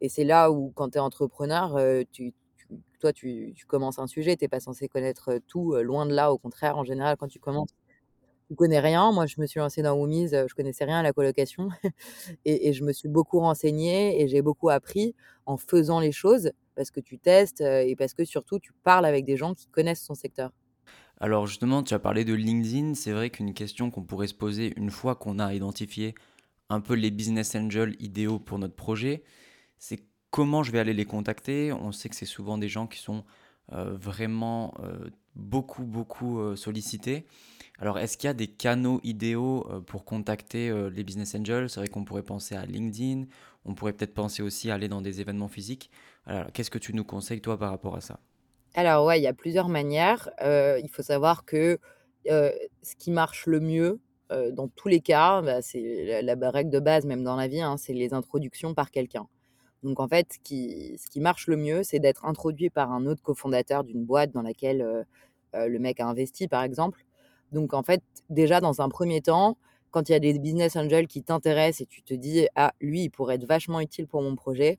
et 0.00 0.08
c'est 0.08 0.24
là 0.24 0.50
où 0.50 0.70
quand 0.74 0.90
tu 0.90 0.98
es 0.98 1.00
entrepreneur, 1.00 1.76
tu 2.12 2.32
toi, 3.00 3.12
tu, 3.12 3.52
tu 3.54 3.66
commences 3.66 3.98
un 3.98 4.06
sujet, 4.06 4.36
tu 4.36 4.44
n'es 4.44 4.48
pas 4.48 4.60
censé 4.60 4.88
connaître 4.88 5.38
tout, 5.46 5.76
loin 5.76 6.06
de 6.06 6.12
là. 6.12 6.32
Au 6.32 6.38
contraire, 6.38 6.76
en 6.78 6.84
général, 6.84 7.16
quand 7.16 7.28
tu 7.28 7.38
commences, 7.38 7.70
tu 8.48 8.54
connais 8.56 8.80
rien. 8.80 9.12
Moi, 9.12 9.26
je 9.26 9.40
me 9.40 9.46
suis 9.46 9.60
lancée 9.60 9.82
dans 9.82 9.94
Woomies, 9.94 10.28
je 10.28 10.54
connaissais 10.54 10.84
rien 10.84 10.98
à 11.00 11.02
la 11.02 11.12
colocation 11.12 11.68
et, 12.44 12.68
et, 12.68 12.72
je 12.72 12.84
me 12.84 12.92
suis 12.92 13.08
beaucoup 13.08 13.40
renseignée 13.40 14.20
et 14.20 14.28
j'ai 14.28 14.42
beaucoup 14.42 14.70
appris 14.70 15.14
en 15.46 15.56
faisant 15.56 16.00
les 16.00 16.12
choses 16.12 16.50
parce 16.74 16.90
que 16.90 17.00
tu 17.00 17.18
testes 17.18 17.60
et 17.60 17.94
parce 17.96 18.14
que 18.14 18.24
surtout, 18.24 18.58
tu 18.58 18.72
parles 18.84 19.06
avec 19.06 19.24
des 19.24 19.36
gens 19.36 19.54
qui 19.54 19.68
connaissent 19.68 20.02
son 20.02 20.14
secteur. 20.14 20.52
Alors 21.20 21.46
justement, 21.46 21.82
tu 21.82 21.94
as 21.94 21.98
parlé 21.98 22.24
de 22.24 22.34
LinkedIn. 22.34 22.94
C'est 22.94 23.12
vrai 23.12 23.30
qu'une 23.30 23.54
question 23.54 23.90
qu'on 23.90 24.02
pourrait 24.02 24.28
se 24.28 24.34
poser 24.34 24.72
une 24.76 24.90
fois 24.90 25.16
qu'on 25.16 25.38
a 25.38 25.52
identifié 25.54 26.14
un 26.70 26.80
peu 26.80 26.94
les 26.94 27.10
business 27.10 27.54
angels 27.54 27.96
idéaux 27.98 28.38
pour 28.38 28.58
notre 28.58 28.74
projet, 28.76 29.22
c'est 29.78 30.04
comment 30.30 30.62
je 30.62 30.70
vais 30.72 30.78
aller 30.78 30.94
les 30.94 31.06
contacter? 31.06 31.72
On 31.72 31.92
sait 31.92 32.08
que 32.08 32.16
c'est 32.16 32.26
souvent 32.26 32.58
des 32.58 32.68
gens 32.68 32.86
qui 32.86 32.98
sont 32.98 33.24
euh, 33.72 33.96
vraiment 33.96 34.74
euh, 34.80 35.10
beaucoup, 35.34 35.84
beaucoup 35.84 36.40
euh, 36.40 36.56
sollicités. 36.56 37.26
Alors, 37.78 37.98
est-ce 37.98 38.18
qu'il 38.18 38.26
y 38.28 38.30
a 38.30 38.34
des 38.34 38.48
canaux 38.48 39.00
idéaux 39.04 39.64
pour 39.86 40.04
contacter 40.04 40.72
les 40.90 41.04
business 41.04 41.36
angels? 41.36 41.70
C'est 41.70 41.78
vrai 41.78 41.88
qu'on 41.88 42.04
pourrait 42.04 42.24
penser 42.24 42.56
à 42.56 42.66
LinkedIn, 42.66 43.26
on 43.64 43.74
pourrait 43.74 43.92
peut-être 43.92 44.14
penser 44.14 44.42
aussi 44.42 44.70
à 44.70 44.74
aller 44.74 44.88
dans 44.88 45.00
des 45.00 45.20
événements 45.20 45.46
physiques. 45.46 45.88
Alors, 46.26 46.50
qu'est-ce 46.52 46.70
que 46.72 46.78
tu 46.78 46.92
nous 46.92 47.04
conseilles, 47.04 47.40
toi, 47.40 47.56
par 47.56 47.70
rapport 47.70 47.94
à 47.94 48.00
ça? 48.00 48.18
Alors, 48.78 49.06
ouais, 49.06 49.18
il 49.18 49.24
y 49.24 49.26
a 49.26 49.32
plusieurs 49.32 49.68
manières. 49.68 50.30
il 50.40 50.88
faut 50.88 51.02
savoir 51.02 51.44
que 51.44 51.80
ce 52.26 52.94
qui 52.96 53.10
marche 53.10 53.46
le 53.46 53.58
mieux, 53.58 53.98
dans 54.30 54.68
tous 54.68 54.86
les 54.86 55.00
cas, 55.00 55.42
bah, 55.42 55.62
c'est 55.62 56.22
la, 56.22 56.36
la, 56.36 56.50
règle 56.52 56.70
de 56.70 56.78
base, 56.78 57.04
même 57.04 57.24
dans 57.24 57.34
la 57.34 57.48
vie, 57.48 57.60
hein, 57.60 57.76
c'est 57.76 57.92
les 57.92 58.14
introductions 58.14 58.74
par 58.74 58.92
quelqu'un. 58.92 59.26
Donc 59.82 59.98
en 59.98 60.06
fait, 60.06 60.34
ce 60.34 60.38
qui, 60.38 61.20
marche 61.20 61.48
le 61.48 61.56
mieux, 61.56 61.82
c'est 61.82 61.98
d'être 61.98 62.24
introduit 62.24 62.70
par 62.70 62.92
un 62.92 63.06
autre 63.06 63.20
cofondateur 63.20 63.82
d'une 63.82 64.04
boîte 64.04 64.30
dans 64.30 64.42
laquelle 64.42 65.04
le 65.54 65.78
mec 65.80 65.98
a 65.98 66.06
investi, 66.06 66.46
par 66.46 66.62
exemple. 66.62 67.04
Donc 67.50 67.74
en 67.74 67.82
fait, 67.82 68.04
déjà 68.30 68.60
dans 68.60 68.80
un 68.80 68.88
premier 68.88 69.22
temps, 69.22 69.58
quand 69.90 70.08
il 70.08 70.12
y 70.12 70.14
a 70.14 70.20
des 70.20 70.38
business 70.38 70.76
angels 70.76 71.08
qui 71.08 71.24
t'intéressent 71.24 71.80
et 71.80 71.86
tu 71.86 72.02
te 72.02 72.14
dis, 72.14 72.46
ah, 72.54 72.74
lui, 72.80 73.02
il 73.02 73.10
pourrait 73.10 73.34
être 73.34 73.46
vachement 73.48 73.80
utile 73.80 74.06
pour 74.06 74.22
mon 74.22 74.36
projet, 74.36 74.78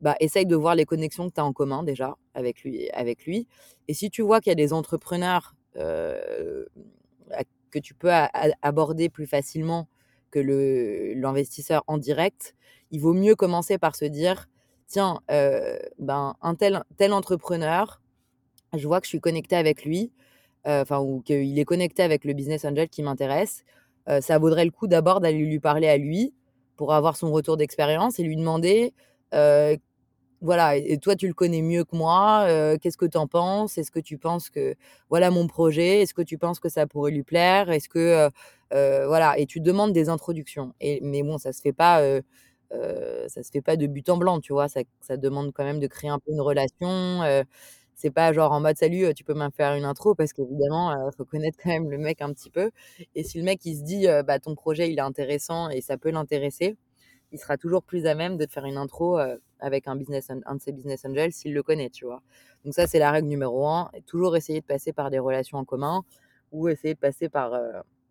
bah, 0.00 0.14
essaye 0.20 0.46
de 0.46 0.56
voir 0.56 0.74
les 0.74 0.84
connexions 0.84 1.28
que 1.28 1.34
tu 1.34 1.40
as 1.40 1.44
en 1.44 1.52
commun 1.52 1.82
déjà 1.82 2.16
avec 2.34 2.62
lui, 2.62 2.90
avec 2.90 3.24
lui. 3.24 3.48
Et 3.88 3.94
si 3.94 4.10
tu 4.10 4.22
vois 4.22 4.40
qu'il 4.40 4.50
y 4.50 4.52
a 4.52 4.56
des 4.56 4.72
entrepreneurs 4.72 5.54
euh, 5.76 6.64
que 7.70 7.78
tu 7.78 7.94
peux 7.94 8.10
aborder 8.62 9.08
plus 9.08 9.26
facilement 9.26 9.88
que 10.30 10.38
l'investisseur 11.14 11.82
en 11.86 11.98
direct, 11.98 12.54
il 12.90 13.00
vaut 13.00 13.12
mieux 13.12 13.34
commencer 13.34 13.78
par 13.78 13.96
se 13.96 14.04
dire 14.04 14.48
tiens, 14.86 15.20
euh, 15.30 15.78
ben, 15.98 16.36
un 16.42 16.54
tel, 16.54 16.84
tel 16.96 17.12
entrepreneur, 17.12 18.00
je 18.74 18.86
vois 18.86 19.00
que 19.00 19.06
je 19.06 19.10
suis 19.10 19.20
connecté 19.20 19.56
avec 19.56 19.84
lui, 19.84 20.12
euh, 20.66 20.84
ou 21.00 21.20
qu'il 21.22 21.58
est 21.58 21.64
connecté 21.64 22.02
avec 22.02 22.24
le 22.24 22.32
business 22.32 22.64
angel 22.64 22.88
qui 22.88 23.02
m'intéresse. 23.02 23.64
Ça 24.20 24.38
vaudrait 24.38 24.64
le 24.64 24.70
coup 24.70 24.86
d'abord 24.86 25.20
d'aller 25.20 25.38
lui 25.38 25.58
parler 25.58 25.88
à 25.88 25.96
lui 25.96 26.32
pour 26.76 26.94
avoir 26.94 27.16
son 27.16 27.32
retour 27.32 27.56
d'expérience 27.56 28.20
et 28.20 28.22
lui 28.22 28.36
demander 28.36 28.94
voilà, 30.46 30.76
et 30.76 30.98
toi, 30.98 31.16
tu 31.16 31.26
le 31.28 31.34
connais 31.34 31.62
mieux 31.62 31.84
que 31.84 31.96
moi. 31.96 32.46
Qu'est-ce 32.80 32.96
que 32.96 33.04
tu 33.06 33.18
en 33.18 33.26
penses? 33.26 33.78
Est-ce 33.78 33.90
que 33.90 34.00
tu 34.00 34.18
penses 34.18 34.48
que 34.50 34.74
voilà 35.10 35.30
mon 35.30 35.46
projet 35.46 36.02
Est-ce 36.02 36.14
que 36.14 36.22
tu 36.22 36.38
penses 36.38 36.60
que 36.60 36.68
ça 36.70 36.86
pourrait 36.86 37.10
lui 37.12 37.22
plaire? 37.24 37.70
Est-ce 37.70 37.88
que 37.88 38.30
voilà 38.70 39.38
Et 39.38 39.46
tu 39.46 39.60
demandes 39.60 39.92
des 39.92 40.08
introductions. 40.08 40.74
Et 40.80 41.00
mais 41.02 41.22
bon, 41.22 41.38
ça 41.38 41.52
se 41.52 41.60
fait 41.60 41.72
pas. 41.74 42.00
ça 42.70 43.42
se 43.42 43.50
fait 43.52 43.60
pas 43.62 43.76
de 43.76 43.86
but 43.86 44.08
en 44.08 44.16
blanc, 44.16 44.40
tu 44.40 44.52
vois? 44.52 44.68
Ça, 44.68 45.16
demande 45.16 45.52
quand 45.52 45.64
même 45.64 45.80
de 45.80 45.86
créer 45.86 46.10
un 46.10 46.18
peu 46.18 46.32
une 46.32 46.40
relation. 46.40 47.22
c'est 47.94 48.10
pas 48.10 48.32
genre 48.32 48.52
en 48.52 48.60
mode 48.60 48.76
salut, 48.78 49.14
tu 49.14 49.24
peux 49.24 49.34
me 49.34 49.48
faire 49.50 49.74
une 49.74 49.84
intro? 49.84 50.14
parce 50.14 50.32
qu'évidemment, 50.32 50.92
il 50.94 51.16
faut 51.16 51.24
connaître 51.24 51.58
quand 51.62 51.70
même 51.70 51.90
le 51.90 51.98
mec 51.98 52.22
un 52.22 52.32
petit 52.32 52.50
peu. 52.50 52.70
Et 53.14 53.24
si 53.24 53.38
le 53.38 53.44
mec 53.44 53.64
il 53.64 53.76
se 53.78 53.82
dit, 53.84 54.06
bah 54.26 54.38
ton 54.40 54.54
projet 54.54 54.90
il 54.92 54.98
est 54.98 55.02
intéressant 55.02 55.70
et 55.70 55.80
ça 55.80 55.96
peut 55.98 56.10
l'intéresser, 56.10 56.76
il 57.32 57.38
sera 57.38 57.56
toujours 57.56 57.82
plus 57.82 58.06
à 58.06 58.14
même 58.14 58.36
de 58.36 58.44
te 58.44 58.52
faire 58.52 58.64
une 58.66 58.76
intro 58.78 59.18
avec 59.60 59.88
un, 59.88 59.96
business, 59.96 60.30
un 60.30 60.54
de 60.54 60.60
ses 60.60 60.72
business 60.72 61.04
angels 61.04 61.32
s'il 61.32 61.54
le 61.54 61.62
connaît, 61.62 61.90
tu 61.90 62.04
vois. 62.04 62.22
Donc 62.64 62.74
ça, 62.74 62.86
c'est 62.86 62.98
la 62.98 63.10
règle 63.10 63.28
numéro 63.28 63.66
un. 63.66 63.90
toujours 64.06 64.36
essayer 64.36 64.60
de 64.60 64.66
passer 64.66 64.92
par 64.92 65.10
des 65.10 65.18
relations 65.18 65.58
en 65.58 65.64
commun 65.64 66.02
ou 66.52 66.68
essayer 66.68 66.94
de 66.94 66.98
passer 66.98 67.28
par, 67.28 67.52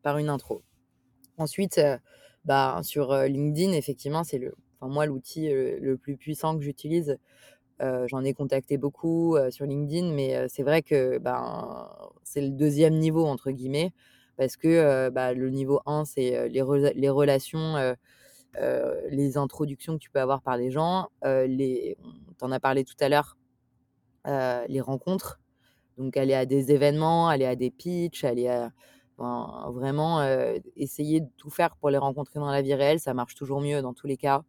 par 0.02 0.18
une 0.18 0.30
intro. 0.30 0.62
Ensuite, 1.38 1.82
bah, 2.46 2.80
sur 2.84 3.14
LinkedIn, 3.16 3.74
effectivement, 3.74 4.24
c'est 4.24 4.42
moi 4.82 5.06
l'outil 5.06 5.50
le 5.50 5.98
plus 5.98 6.16
puissant 6.16 6.58
que 6.58 6.64
j'utilise. 6.64 7.18
J'en 7.80 8.24
ai 8.24 8.34
contacté 8.34 8.78
beaucoup 8.78 9.38
sur 9.50 9.66
LinkedIn, 9.66 10.14
mais 10.14 10.48
c'est 10.48 10.64
vrai 10.64 10.82
que 10.82 11.18
ben, 11.18 11.90
c'est 12.24 12.42
le 12.42 12.52
deuxième 12.52 12.96
niveau, 12.96 13.26
entre 13.26 13.52
guillemets, 13.52 13.92
parce 14.38 14.58
que 14.58 15.10
bah, 15.10 15.34
le 15.34 15.50
niveau 15.50 15.82
1, 15.86 16.06
c'est 16.06 16.50
les, 16.50 16.62
relations 16.62 17.76
euh, 17.78 17.94
les 19.10 19.38
introductions 19.38 19.94
que 19.94 20.00
tu 20.00 20.10
peux 20.10 20.20
avoir 20.20 20.42
par 20.42 20.58
les 20.58 20.72
gens, 20.72 21.10
euh, 21.24 21.48
les, 21.48 21.98
on 22.42 22.52
as 22.52 22.60
parlé 22.60 22.84
tout 22.84 22.96
à 23.00 23.10
l'heure, 23.10 23.38
euh, 24.28 24.64
les 24.68 24.82
rencontres. 24.82 25.40
Donc 25.98 26.18
aller 26.18 26.34
à 26.34 26.46
des 26.46 26.72
événements, 26.72 27.30
aller 27.30 27.46
à 27.46 27.56
des 27.56 27.72
pitchs, 27.72 28.24
aller 28.24 28.48
à 28.48 28.72
vraiment 29.18 30.22
essayer 30.76 31.22
de 31.22 31.30
tout 31.38 31.50
faire 31.50 31.78
pour 31.78 31.90
les 31.90 31.98
rencontrer 31.98 32.38
dans 32.38 32.52
la 32.52 32.62
vie 32.62 32.74
réelle, 32.74 33.00
ça 33.00 33.14
marche 33.14 33.34
toujours 33.34 33.62
mieux 33.62 33.82
dans 33.82 33.94
tous 33.94 34.08
les 34.08 34.18
cas. 34.18 34.44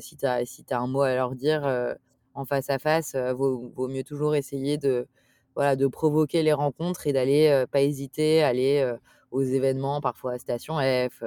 si 0.00 0.16
tu 0.16 0.24
as, 0.24 0.46
si 0.46 0.64
un 0.70 0.86
mot 0.86 1.02
à 1.02 1.14
leur 1.14 1.34
dire 1.34 1.94
en 2.32 2.46
face 2.46 2.70
à 2.70 2.78
face, 2.78 3.14
vaut, 3.14 3.70
vaut, 3.76 3.86
mieux 3.86 4.02
toujours 4.02 4.34
essayer 4.34 4.78
de, 4.78 5.06
voilà, 5.54 5.76
de 5.76 5.86
provoquer 5.86 6.42
les 6.42 6.54
rencontres 6.54 7.06
et 7.06 7.12
d'aller, 7.12 7.66
pas 7.70 7.82
hésiter, 7.82 8.42
aller 8.42 8.94
aux 9.30 9.42
événements, 9.42 10.00
parfois 10.00 10.32
à 10.32 10.38
Station 10.38 10.78
F, 10.78 11.22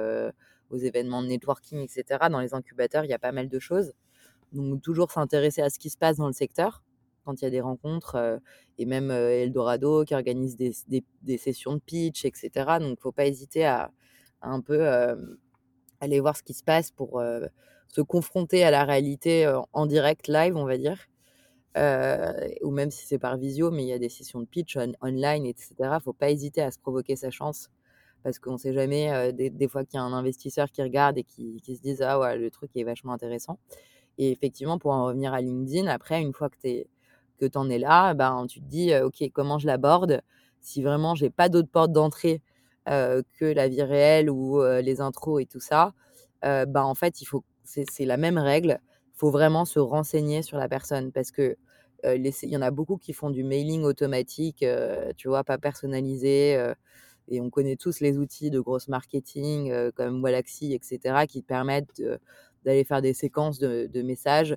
aux 0.70 0.78
événements 0.78 1.22
de 1.22 1.28
networking, 1.28 1.80
etc. 1.80 2.26
Dans 2.30 2.40
les 2.40 2.54
incubateurs, 2.54 3.04
il 3.04 3.10
y 3.10 3.14
a 3.14 3.18
pas 3.18 3.32
mal 3.32 3.48
de 3.48 3.58
choses. 3.58 3.92
Donc, 4.52 4.82
toujours 4.82 5.10
s'intéresser 5.10 5.62
à 5.62 5.70
ce 5.70 5.78
qui 5.78 5.90
se 5.90 5.98
passe 5.98 6.16
dans 6.16 6.26
le 6.26 6.32
secteur 6.32 6.82
quand 7.24 7.42
il 7.42 7.44
y 7.44 7.48
a 7.48 7.50
des 7.50 7.60
rencontres, 7.60 8.14
euh, 8.14 8.38
et 8.78 8.86
même 8.86 9.10
euh, 9.10 9.42
Eldorado 9.42 10.02
qui 10.04 10.14
organise 10.14 10.56
des, 10.56 11.36
sessions 11.36 11.74
de 11.74 11.80
pitch, 11.80 12.24
etc. 12.24 12.50
Donc, 12.80 12.88
il 12.88 12.90
ne 12.92 12.96
faut 12.96 13.12
pas 13.12 13.26
hésiter 13.26 13.66
à, 13.66 13.90
un 14.40 14.62
peu 14.62 14.78
euh, 14.80 15.14
aller 16.00 16.20
voir 16.20 16.38
ce 16.38 16.42
qui 16.42 16.54
se 16.54 16.64
passe 16.64 16.90
pour 16.90 17.22
se 17.88 18.00
confronter 18.00 18.64
à 18.64 18.70
la 18.70 18.84
réalité 18.84 19.52
en 19.72 19.86
direct, 19.86 20.28
live, 20.28 20.56
on 20.56 20.64
va 20.64 20.78
dire. 20.78 21.08
ou 22.62 22.70
même 22.70 22.90
si 22.90 23.06
c'est 23.06 23.18
par 23.18 23.36
visio, 23.36 23.70
mais 23.70 23.82
il 23.82 23.88
y 23.88 23.92
a 23.92 23.98
des 23.98 24.08
sessions 24.08 24.40
de 24.40 24.46
pitch 24.46 24.78
online, 25.02 25.44
etc. 25.44 25.74
Il 25.80 25.88
ne 25.88 25.98
faut 25.98 26.14
pas 26.14 26.30
hésiter 26.30 26.62
à 26.62 26.70
se 26.70 26.78
provoquer 26.78 27.16
sa 27.16 27.30
chance 27.30 27.68
parce 28.22 28.38
qu'on 28.38 28.52
ne 28.52 28.58
sait 28.58 28.72
jamais, 28.72 29.32
des, 29.32 29.68
fois 29.68 29.84
qu'il 29.84 29.98
y 29.98 30.00
a 30.00 30.04
un 30.04 30.12
investisseur 30.12 30.70
qui 30.70 30.82
regarde 30.82 31.18
et 31.18 31.24
qui, 31.24 31.60
se 31.64 31.80
dit 31.80 31.96
ah 32.02 32.18
ouais, 32.18 32.36
le 32.36 32.50
truc 32.50 32.70
est 32.74 32.84
vachement 32.84 33.12
intéressant. 33.12 33.58
Et 34.18 34.32
effectivement, 34.32 34.78
pour 34.78 34.90
en 34.92 35.06
revenir 35.06 35.32
à 35.32 35.40
LinkedIn, 35.40 35.86
après, 35.86 36.20
une 36.20 36.32
fois 36.32 36.48
que 36.50 36.56
tu 36.62 36.84
que 37.38 37.46
en 37.56 37.70
es 37.70 37.78
là, 37.78 38.14
ben, 38.14 38.46
tu 38.48 38.60
te 38.60 38.66
dis 38.66 38.92
ok, 38.94 39.30
comment 39.32 39.58
je 39.58 39.66
l'aborde? 39.66 40.22
Si 40.60 40.82
vraiment 40.82 41.14
j'ai 41.14 41.30
pas 41.30 41.48
d'autre 41.48 41.68
porte 41.70 41.92
d'entrée 41.92 42.42
que 42.86 43.44
la 43.44 43.68
vie 43.68 43.82
réelle 43.82 44.30
ou 44.30 44.62
les 44.82 45.00
intros 45.00 45.40
et 45.42 45.46
tout 45.46 45.60
ça, 45.60 45.92
ben, 46.42 46.82
en 46.82 46.94
fait, 46.94 47.20
il 47.20 47.26
faut 47.26 47.44
c'est 47.64 48.04
la 48.04 48.16
même 48.16 48.38
règle. 48.38 48.80
Faut 49.14 49.30
vraiment 49.30 49.64
se 49.64 49.78
renseigner 49.78 50.42
sur 50.42 50.58
la 50.58 50.68
personne 50.68 51.12
parce 51.12 51.30
que 51.30 51.56
il 52.04 52.32
y 52.44 52.56
en 52.56 52.62
a 52.62 52.70
beaucoup 52.70 52.96
qui 52.96 53.12
font 53.12 53.30
du 53.30 53.42
mailing 53.44 53.82
automatique, 53.82 54.64
tu 55.16 55.28
vois, 55.28 55.44
pas 55.44 55.58
personnalisé. 55.58 56.72
Et 57.28 57.40
on 57.40 57.50
connaît 57.50 57.76
tous 57.76 58.00
les 58.00 58.18
outils 58.18 58.50
de 58.50 58.60
grosse 58.60 58.88
marketing 58.88 59.72
comme 59.94 60.22
Wallaxy, 60.22 60.72
etc., 60.72 61.26
qui 61.28 61.42
permettent 61.42 62.02
d'aller 62.64 62.84
faire 62.84 63.02
des 63.02 63.12
séquences 63.14 63.58
de, 63.58 64.02
messages. 64.02 64.56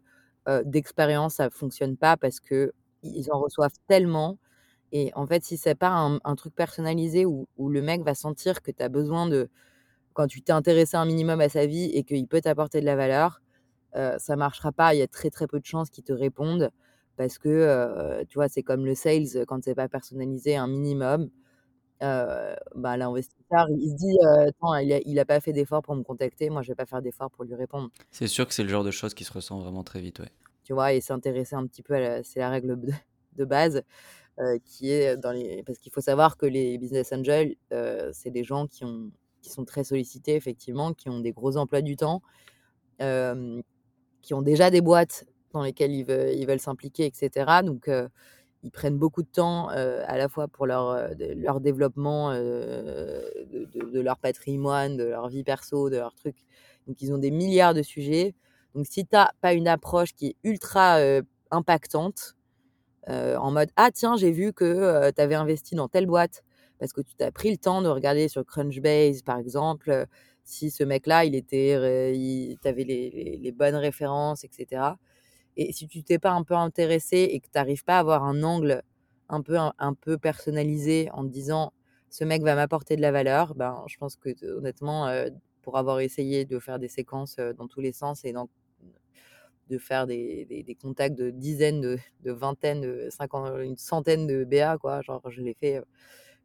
D'expérience, 0.65 1.35
ça 1.35 1.49
fonctionne 1.49 1.97
pas 1.97 2.17
parce 2.17 2.39
que 2.39 2.73
ils 3.03 3.31
en 3.31 3.39
reçoivent 3.39 3.77
tellement. 3.87 4.37
Et 4.91 5.11
en 5.15 5.25
fait, 5.27 5.43
si 5.43 5.57
c'est 5.57 5.75
pas 5.75 6.19
un, 6.23 6.35
truc 6.35 6.55
personnalisé 6.55 7.25
où, 7.25 7.47
le 7.57 7.81
mec 7.81 8.03
va 8.03 8.15
sentir 8.15 8.61
que 8.61 8.71
tu 8.71 8.83
as 8.83 8.89
besoin 8.89 9.27
de, 9.27 9.49
quand 10.13 10.27
tu 10.27 10.41
t'es 10.41 10.51
intéressé 10.51 10.97
un 10.97 11.05
minimum 11.05 11.39
à 11.41 11.49
sa 11.49 11.65
vie 11.65 11.85
et 11.93 12.03
qu'il 12.03 12.27
peut 12.27 12.41
t'apporter 12.41 12.81
de 12.81 12.85
la 12.85 12.95
valeur, 12.95 13.41
ça 13.93 14.19
ça 14.19 14.35
marchera 14.35 14.71
pas. 14.71 14.93
Il 14.93 14.99
y 14.99 15.01
a 15.01 15.07
très 15.07 15.29
très 15.29 15.47
peu 15.47 15.59
de 15.59 15.65
chances 15.65 15.89
qu'il 15.89 16.03
te 16.03 16.13
répondent 16.13 16.71
parce 17.17 17.37
que 17.37 18.23
tu 18.27 18.35
vois, 18.35 18.49
c'est 18.49 18.63
comme 18.63 18.85
le 18.85 18.95
sales 18.95 19.45
quand 19.47 19.63
c'est 19.63 19.75
pas 19.75 19.89
personnalisé 19.89 20.55
un 20.55 20.67
minimum. 20.67 21.29
Bah, 22.01 22.97
l'investisseur, 22.97 23.67
il 23.69 23.89
se 23.89 23.95
dit 23.95 24.17
attends, 24.47 24.75
il 24.75 25.19
a, 25.19 25.25
pas 25.25 25.39
fait 25.39 25.53
d'effort 25.53 25.81
pour 25.81 25.95
me 25.95 26.03
contacter, 26.03 26.49
moi 26.49 26.61
je 26.61 26.69
vais 26.69 26.75
pas 26.75 26.85
faire 26.85 27.01
d'effort 27.01 27.29
pour 27.31 27.43
lui 27.43 27.55
répondre. 27.55 27.89
C'est 28.09 28.27
sûr 28.27 28.47
que 28.47 28.53
c'est 28.53 28.63
le 28.63 28.69
genre 28.69 28.83
de 28.83 28.91
choses 28.91 29.13
qui 29.13 29.23
se 29.23 29.33
ressent 29.33 29.59
vraiment 29.59 29.83
très 29.83 30.01
vite, 30.01 30.19
ouais. 30.19 30.31
Tu 30.63 30.73
vois, 30.73 30.93
et 30.93 31.01
s'intéresser 31.01 31.55
un 31.55 31.65
petit 31.65 31.81
peu 31.81 31.95
à 31.95 32.23
c'est 32.23 32.39
la 32.39 32.49
règle 32.49 32.79
de, 33.35 33.45
base. 33.45 33.83
qui 34.65 34.91
est 34.91 35.17
dans 35.17 35.31
les 35.31 35.63
parce 35.63 35.79
qu'il 35.79 35.91
faut 35.91 36.01
savoir 36.01 36.37
que 36.37 36.45
les 36.45 36.77
business 36.77 37.13
angels 37.13 37.55
c'est 38.13 38.31
des 38.31 38.43
gens 38.43 38.67
qui 38.67 38.85
ont 38.85 39.11
qui 39.41 39.49
sont 39.49 39.65
très 39.65 39.83
sollicités, 39.83 40.35
effectivement, 40.35 40.93
qui 40.93 41.09
ont 41.09 41.19
des 41.19 41.31
gros 41.31 41.57
emplois 41.57 41.81
du 41.81 41.95
temps, 41.95 42.21
qui 42.99 44.33
ont 44.33 44.41
déjà 44.41 44.69
des 44.69 44.81
boîtes 44.81 45.25
dans 45.51 45.63
lesquelles 45.63 45.91
ils 45.91 46.05
veulent, 46.05 46.33
ils 46.33 46.47
veulent 46.47 46.59
s'impliquer, 46.59 47.05
etc. 47.05 47.61
Donc, 47.63 47.89
ils 48.63 48.71
prennent 48.71 48.97
beaucoup 48.97 49.23
de 49.23 49.27
temps 49.27 49.69
à 49.69 50.17
la 50.17 50.29
fois 50.29 50.47
pour 50.47 50.65
leur, 50.65 51.09
leur 51.19 51.59
développement 51.61 52.31
de, 52.33 53.99
leur 53.99 54.17
patrimoine, 54.17 54.97
de 54.97 55.05
leur 55.05 55.29
vie 55.29 55.43
perso, 55.43 55.89
de 55.89 55.97
leurs 55.97 56.13
trucs. 56.15 56.45
Donc, 56.87 57.01
ils 57.01 57.13
ont 57.13 57.17
des 57.17 57.31
milliards 57.31 57.73
de 57.73 57.81
sujets. 57.81 58.35
Donc, 58.75 58.85
si 58.87 59.05
tu 59.05 59.09
n'as 59.13 59.31
pas 59.41 59.53
une 59.53 59.67
approche 59.67 60.13
qui 60.13 60.27
est 60.27 60.35
ultra 60.43 60.99
impactante, 61.49 62.35
en 63.07 63.51
mode 63.51 63.69
Ah, 63.75 63.89
tiens, 63.91 64.15
j'ai 64.15 64.31
vu 64.31 64.53
que 64.53 65.11
tu 65.11 65.21
avais 65.21 65.35
investi 65.35 65.75
dans 65.75 65.87
telle 65.87 66.05
boîte 66.05 66.43
parce 66.81 66.93
que 66.93 67.01
tu 67.01 67.13
t'as 67.15 67.31
pris 67.31 67.51
le 67.51 67.57
temps 67.57 67.83
de 67.83 67.87
regarder 67.87 68.27
sur 68.27 68.43
Crunchbase, 68.43 69.21
par 69.21 69.37
exemple, 69.37 70.07
si 70.43 70.71
ce 70.71 70.83
mec-là, 70.83 71.25
il 71.25 71.35
était, 71.35 72.11
il, 72.15 72.57
avais 72.65 72.83
les, 72.83 73.39
les, 73.39 73.51
bonnes 73.51 73.75
références, 73.75 74.43
etc. 74.43 74.81
Et 75.69 75.73
si 75.73 75.87
tu 75.87 76.03
t'es 76.03 76.19
pas 76.19 76.31
un 76.31 76.43
peu 76.43 76.55
intéressé 76.55 77.17
et 77.31 77.39
que 77.39 77.45
tu 77.45 77.51
n'arrives 77.55 77.83
pas 77.83 77.97
à 77.97 77.99
avoir 77.99 78.23
un 78.23 78.43
angle 78.43 78.83
un 79.29 79.41
peu, 79.41 79.57
un, 79.57 79.93
peu 79.93 80.17
personnalisé 80.17 81.09
en 81.13 81.23
te 81.23 81.29
disant 81.29 81.73
ce 82.09 82.23
mec 82.25 82.43
va 82.43 82.55
m'apporter 82.55 82.95
de 82.97 83.01
la 83.01 83.11
valeur, 83.11 83.55
ben, 83.55 83.83
je 83.87 83.97
pense 83.97 84.17
que 84.17 84.29
honnêtement, 84.57 85.09
pour 85.61 85.77
avoir 85.77 86.01
essayé 86.01 86.45
de 86.45 86.59
faire 86.59 86.79
des 86.79 86.89
séquences 86.89 87.37
dans 87.57 87.67
tous 87.67 87.79
les 87.79 87.93
sens 87.93 88.25
et 88.25 88.33
de 89.69 89.77
faire 89.77 90.07
des, 90.07 90.45
des, 90.45 90.75
contacts 90.75 91.15
de 91.15 91.29
dizaines, 91.29 91.79
de, 91.79 91.97
de 92.23 92.31
vingtaines, 92.31 92.81
de 92.81 93.07
cinquante, 93.09 93.53
une 93.61 93.77
centaine 93.77 94.27
de 94.27 94.43
BA, 94.43 94.77
quoi, 94.77 95.01
genre 95.01 95.21
je 95.29 95.41
l'ai 95.41 95.53
fait 95.53 95.81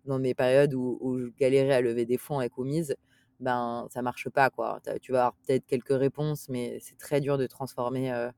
dans 0.06 0.18
mes 0.18 0.35
périodes 0.35 0.75
où, 0.75 1.18
je 1.18 1.26
galérais 1.38 1.75
à 1.75 1.80
lever 1.80 2.06
des 2.06 2.18
fonds 2.18 2.38
avec 2.38 2.56
Omise, 2.58 2.96
ben 3.40 3.87
ça 3.90 4.02
marche 4.02 4.28
pas 4.30 4.50
quoi. 4.50 4.80
Tu 5.02 5.12
vas 5.12 5.26
avoir 5.26 5.35
peut-être 5.46 5.66
quelques 5.66 5.96
réponses, 5.96 6.49
mais 6.49 6.78
c'est 6.80 6.96
très 6.96 7.20
dur 7.20 7.38
de 7.38 7.46
transformer, 7.46 8.12
euh, 8.12 8.30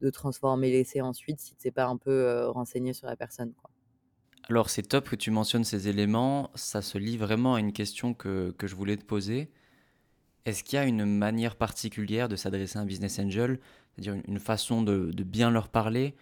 de 0.00 0.10
transformer 0.10 0.70
l'essai 0.70 1.00
ensuite 1.00 1.40
si 1.40 1.54
tu 1.54 1.66
n'es 1.66 1.72
pas 1.72 1.86
un 1.86 1.96
peu 1.96 2.10
euh, 2.10 2.50
renseigné 2.50 2.92
sur 2.92 3.06
la 3.06 3.16
personne. 3.16 3.52
Alors 4.48 4.68
c'est 4.68 4.82
top 4.82 5.08
que 5.08 5.16
tu 5.16 5.30
mentionnes 5.30 5.64
ces 5.64 5.88
éléments, 5.88 6.50
ça 6.54 6.82
se 6.82 6.98
lie 6.98 7.16
vraiment 7.16 7.54
à 7.54 7.60
une 7.60 7.72
question 7.72 8.12
que, 8.12 8.54
que 8.58 8.66
je 8.66 8.74
voulais 8.74 8.96
te 8.96 9.04
poser. 9.04 9.50
Est-ce 10.44 10.62
qu'il 10.62 10.76
y 10.76 10.80
a 10.80 10.84
une 10.84 11.06
manière 11.06 11.56
particulière 11.56 12.28
de 12.28 12.36
s'adresser 12.36 12.78
à 12.78 12.82
un 12.82 12.84
business 12.84 13.18
angel, 13.18 13.58
c'est-à-dire 13.94 14.22
une, 14.26 14.38
façon 14.38 14.82
de, 14.82 15.10
de, 15.12 15.24
bien 15.24 15.50
leur 15.50 15.70
parler? 15.70 16.14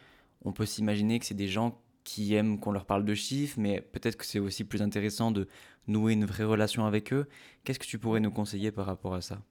On 0.44 0.52
peut 0.52 0.66
s'imaginer 0.66 1.18
que 1.18 1.26
c'est 1.26 1.34
des 1.34 1.48
gens 1.48 1.82
qui 2.04 2.34
aiment 2.34 2.60
qu'on 2.60 2.70
leur 2.70 2.84
parle 2.84 3.04
de 3.04 3.14
chiffres, 3.14 3.58
mais 3.58 3.80
peut-être 3.80 4.16
que 4.16 4.24
c'est 4.24 4.38
aussi 4.38 4.62
plus 4.62 4.82
intéressant 4.82 5.32
de 5.32 5.48
nouer 5.88 6.12
une 6.12 6.24
vraie 6.24 6.44
relation 6.44 6.86
avec 6.86 7.12
eux. 7.12 7.28
Qu'est-ce 7.64 7.80
que 7.80 7.86
tu 7.86 7.98
pourrais 7.98 8.20
nous 8.20 8.30
conseiller 8.30 8.70
par 8.70 8.86
rapport 8.86 9.14
à 9.14 9.20
ça? 9.20 9.42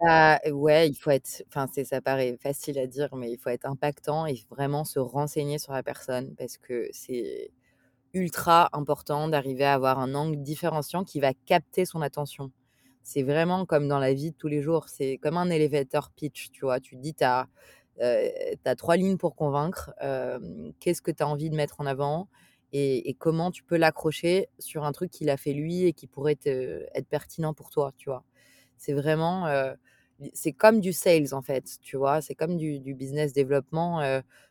Bah, 0.00 0.40
ouais, 0.50 0.88
il 0.88 0.94
faut 0.96 1.10
être, 1.10 1.44
enfin, 1.48 1.66
c'est, 1.72 1.84
ça 1.84 2.00
paraît 2.00 2.36
facile 2.42 2.78
à 2.78 2.86
dire, 2.86 3.14
mais 3.14 3.30
il 3.30 3.38
faut 3.38 3.50
être 3.50 3.66
impactant 3.66 4.26
et 4.26 4.34
vraiment 4.50 4.84
se 4.84 4.98
renseigner 4.98 5.58
sur 5.58 5.72
la 5.72 5.82
personne 5.82 6.34
parce 6.36 6.58
que 6.58 6.88
c'est 6.92 7.52
ultra 8.14 8.68
important 8.72 9.28
d'arriver 9.28 9.64
à 9.64 9.74
avoir 9.74 9.98
un 10.00 10.14
angle 10.14 10.42
différenciant 10.42 11.04
qui 11.04 11.20
va 11.20 11.34
capter 11.46 11.84
son 11.86 12.02
attention. 12.02 12.52
C'est 13.02 13.22
vraiment 13.24 13.66
comme 13.66 13.88
dans 13.88 13.98
la 14.00 14.14
vie 14.14 14.32
de 14.32 14.36
tous 14.36 14.48
les 14.48 14.62
jours, 14.62 14.88
c'est 14.88 15.18
comme 15.18 15.36
un 15.38 15.50
elevator 15.50 16.10
pitch, 16.12 16.50
tu 16.52 16.62
vois. 16.66 16.80
Tu 16.80 16.96
dis, 16.96 17.14
tu 17.14 17.24
as 17.24 17.48
trois 18.76 18.96
lignes 18.96 19.18
pour 19.18 19.36
convaincre. 19.36 19.92
Qu'est-ce 20.80 21.02
que 21.02 21.10
tu 21.12 21.22
as 21.22 21.28
envie 21.28 21.50
de 21.50 21.56
mettre 21.56 21.80
en 21.80 21.86
avant 21.86 22.28
et, 22.72 23.14
comment 23.18 23.50
tu 23.52 23.62
peux 23.64 23.76
l'accrocher 23.78 24.48
sur 24.58 24.84
un 24.84 24.92
truc 24.92 25.10
qu'il 25.10 25.30
a 25.30 25.36
fait 25.38 25.52
lui 25.54 25.84
et 25.86 25.92
qui 25.94 26.06
pourrait 26.06 26.38
être 26.44 27.08
pertinent 27.08 27.54
pour 27.54 27.70
toi, 27.70 27.92
tu 27.98 28.10
vois. 28.10 28.24
C'est 28.78 28.92
vraiment, 28.92 29.46
c'est 30.32 30.52
comme 30.52 30.80
du 30.80 30.92
sales 30.92 31.34
en 31.34 31.42
fait, 31.42 31.78
tu 31.82 31.96
vois? 31.96 32.20
C'est 32.20 32.34
comme 32.34 32.56
du, 32.56 32.94
business 32.94 33.32
développement. 33.32 34.00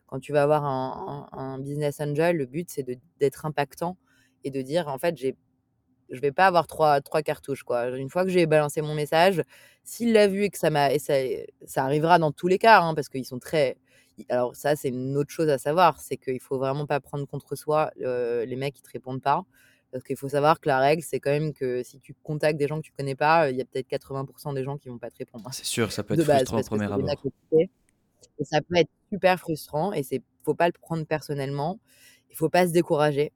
quand 0.08 0.20
tu 0.20 0.32
vas 0.34 0.44
avoir 0.44 0.66
un, 0.66 1.28
un 1.32 1.60
business 1.60 2.00
angel, 2.02 2.38
le 2.38 2.46
but 2.46 2.70
c'est 2.70 2.86
d'être 3.20 3.46
impactant 3.46 3.98
et 4.44 4.52
de 4.52 4.62
dire 4.62 4.88
en 4.88 4.98
fait 5.00 5.18
j'ai 5.18 5.36
je 6.10 6.20
vais 6.20 6.32
pas 6.32 6.48
avoir 6.48 6.68
trois, 6.68 7.02
trois 7.02 7.22
cartouches. 7.22 7.64
Quoi. 7.64 7.90
Une 7.90 8.10
fois 8.10 8.24
que 8.24 8.30
j'ai 8.30 8.46
balancé 8.46 8.82
mon 8.82 8.96
message, 8.96 9.42
s'il 9.84 10.14
l'a 10.14 10.28
vu 10.28 10.44
et 10.44 10.50
que 10.50 10.58
ça 10.58 10.70
m'a. 10.70 10.94
Et 10.94 11.00
ça, 11.00 11.14
ça 11.66 11.84
arrivera 11.84 12.20
dans 12.20 12.32
tous 12.32 12.48
les 12.48 12.58
cas, 12.58 12.82
hein, 12.82 12.94
parce 12.96 13.10
qu'ils 13.10 13.26
sont 13.26 13.40
très. 13.40 13.78
Alors, 14.30 14.56
ça, 14.56 14.76
c'est 14.76 14.90
une 14.90 15.18
autre 15.18 15.32
chose 15.32 15.50
à 15.50 15.58
savoir 15.58 16.00
c'est 16.00 16.18
qu'il 16.18 16.40
faut 16.40 16.58
vraiment 16.58 16.86
pas 16.86 17.00
prendre 17.02 17.28
contre 17.28 17.56
soi 17.56 17.92
les 17.98 18.56
mecs 18.56 18.76
qui 18.76 18.82
te 18.82 18.92
répondent 18.92 19.22
pas. 19.22 19.44
Parce 19.96 20.04
qu'il 20.04 20.18
faut 20.18 20.28
savoir 20.28 20.60
que 20.60 20.68
la 20.68 20.80
règle, 20.80 21.02
c'est 21.02 21.22
quand 21.22 21.32
même 21.32 21.54
que 21.54 21.82
si 21.82 22.02
tu 22.02 22.14
contactes 22.22 22.60
des 22.60 22.68
gens 22.68 22.82
que 22.82 22.86
tu 22.86 22.92
connais 22.92 23.16
pas, 23.16 23.50
il 23.50 23.56
y 23.56 23.62
a 23.62 23.64
peut-être 23.64 23.88
80% 23.88 24.54
des 24.54 24.62
gens 24.62 24.78
qui 24.78 24.90
vont 24.90 24.98
pas 24.98 25.10
te 25.10 25.20
répondre. 25.20 25.48
C'est 25.54 25.64
sûr, 25.64 25.90
ça 25.94 26.04
peut 26.04 26.16
être 26.16 26.26
frustrant 26.26 26.60
au 26.60 26.64
premier 26.64 26.92
abord. 26.92 27.10
Et 27.54 28.44
ça 28.44 28.60
peut 28.60 28.76
être 28.76 28.90
super 29.10 29.40
frustrant 29.40 29.94
et 29.94 30.02
il 30.12 30.22
faut 30.44 30.54
pas 30.54 30.68
le 30.68 30.74
prendre 30.74 31.06
personnellement. 31.06 31.80
Il 32.30 32.36
faut 32.36 32.50
pas 32.50 32.68
se 32.68 32.74
décourager. 32.74 33.32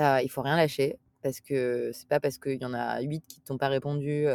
Euh, 0.00 0.20
il 0.22 0.30
faut 0.30 0.40
rien 0.40 0.56
lâcher 0.56 0.98
parce 1.22 1.42
que 1.42 1.90
c'est 1.92 2.08
pas 2.08 2.20
parce 2.20 2.38
qu'il 2.38 2.58
y 2.58 2.64
en 2.64 2.72
a 2.72 3.02
8 3.02 3.24
qui 3.28 3.42
t'ont 3.42 3.58
pas 3.58 3.68
répondu, 3.68 4.26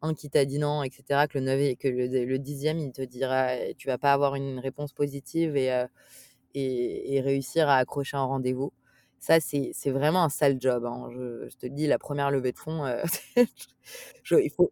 un 0.00 0.14
qui 0.14 0.30
t'a 0.30 0.46
dit 0.46 0.58
non, 0.58 0.82
etc., 0.84 1.26
que 1.28 1.36
le 1.36 1.44
9 1.44 1.60
et 1.60 1.76
que 1.76 1.88
le, 1.88 2.38
dixième, 2.38 2.78
il 2.78 2.92
te 2.92 3.02
dira 3.02 3.48
tu 3.76 3.88
vas 3.88 3.98
pas 3.98 4.14
avoir 4.14 4.36
une 4.36 4.58
réponse 4.58 4.94
positive 4.94 5.54
et, 5.54 5.84
et, 6.54 7.20
réussir 7.20 7.68
à 7.68 7.76
accrocher 7.76 8.16
un 8.16 8.24
rendez-vous. 8.24 8.72
Ça, 9.22 9.38
c'est 9.38 9.72
vraiment 9.90 10.24
un 10.24 10.28
sale 10.28 10.56
job. 10.60 10.84
Hein. 10.84 11.08
Je, 11.12 11.56
te 11.56 11.66
dis, 11.66 11.86
la 11.86 11.98
première 11.98 12.32
levée 12.32 12.50
de 12.50 12.58
fonds, 12.58 12.84
il 13.36 14.50
faut, 14.50 14.68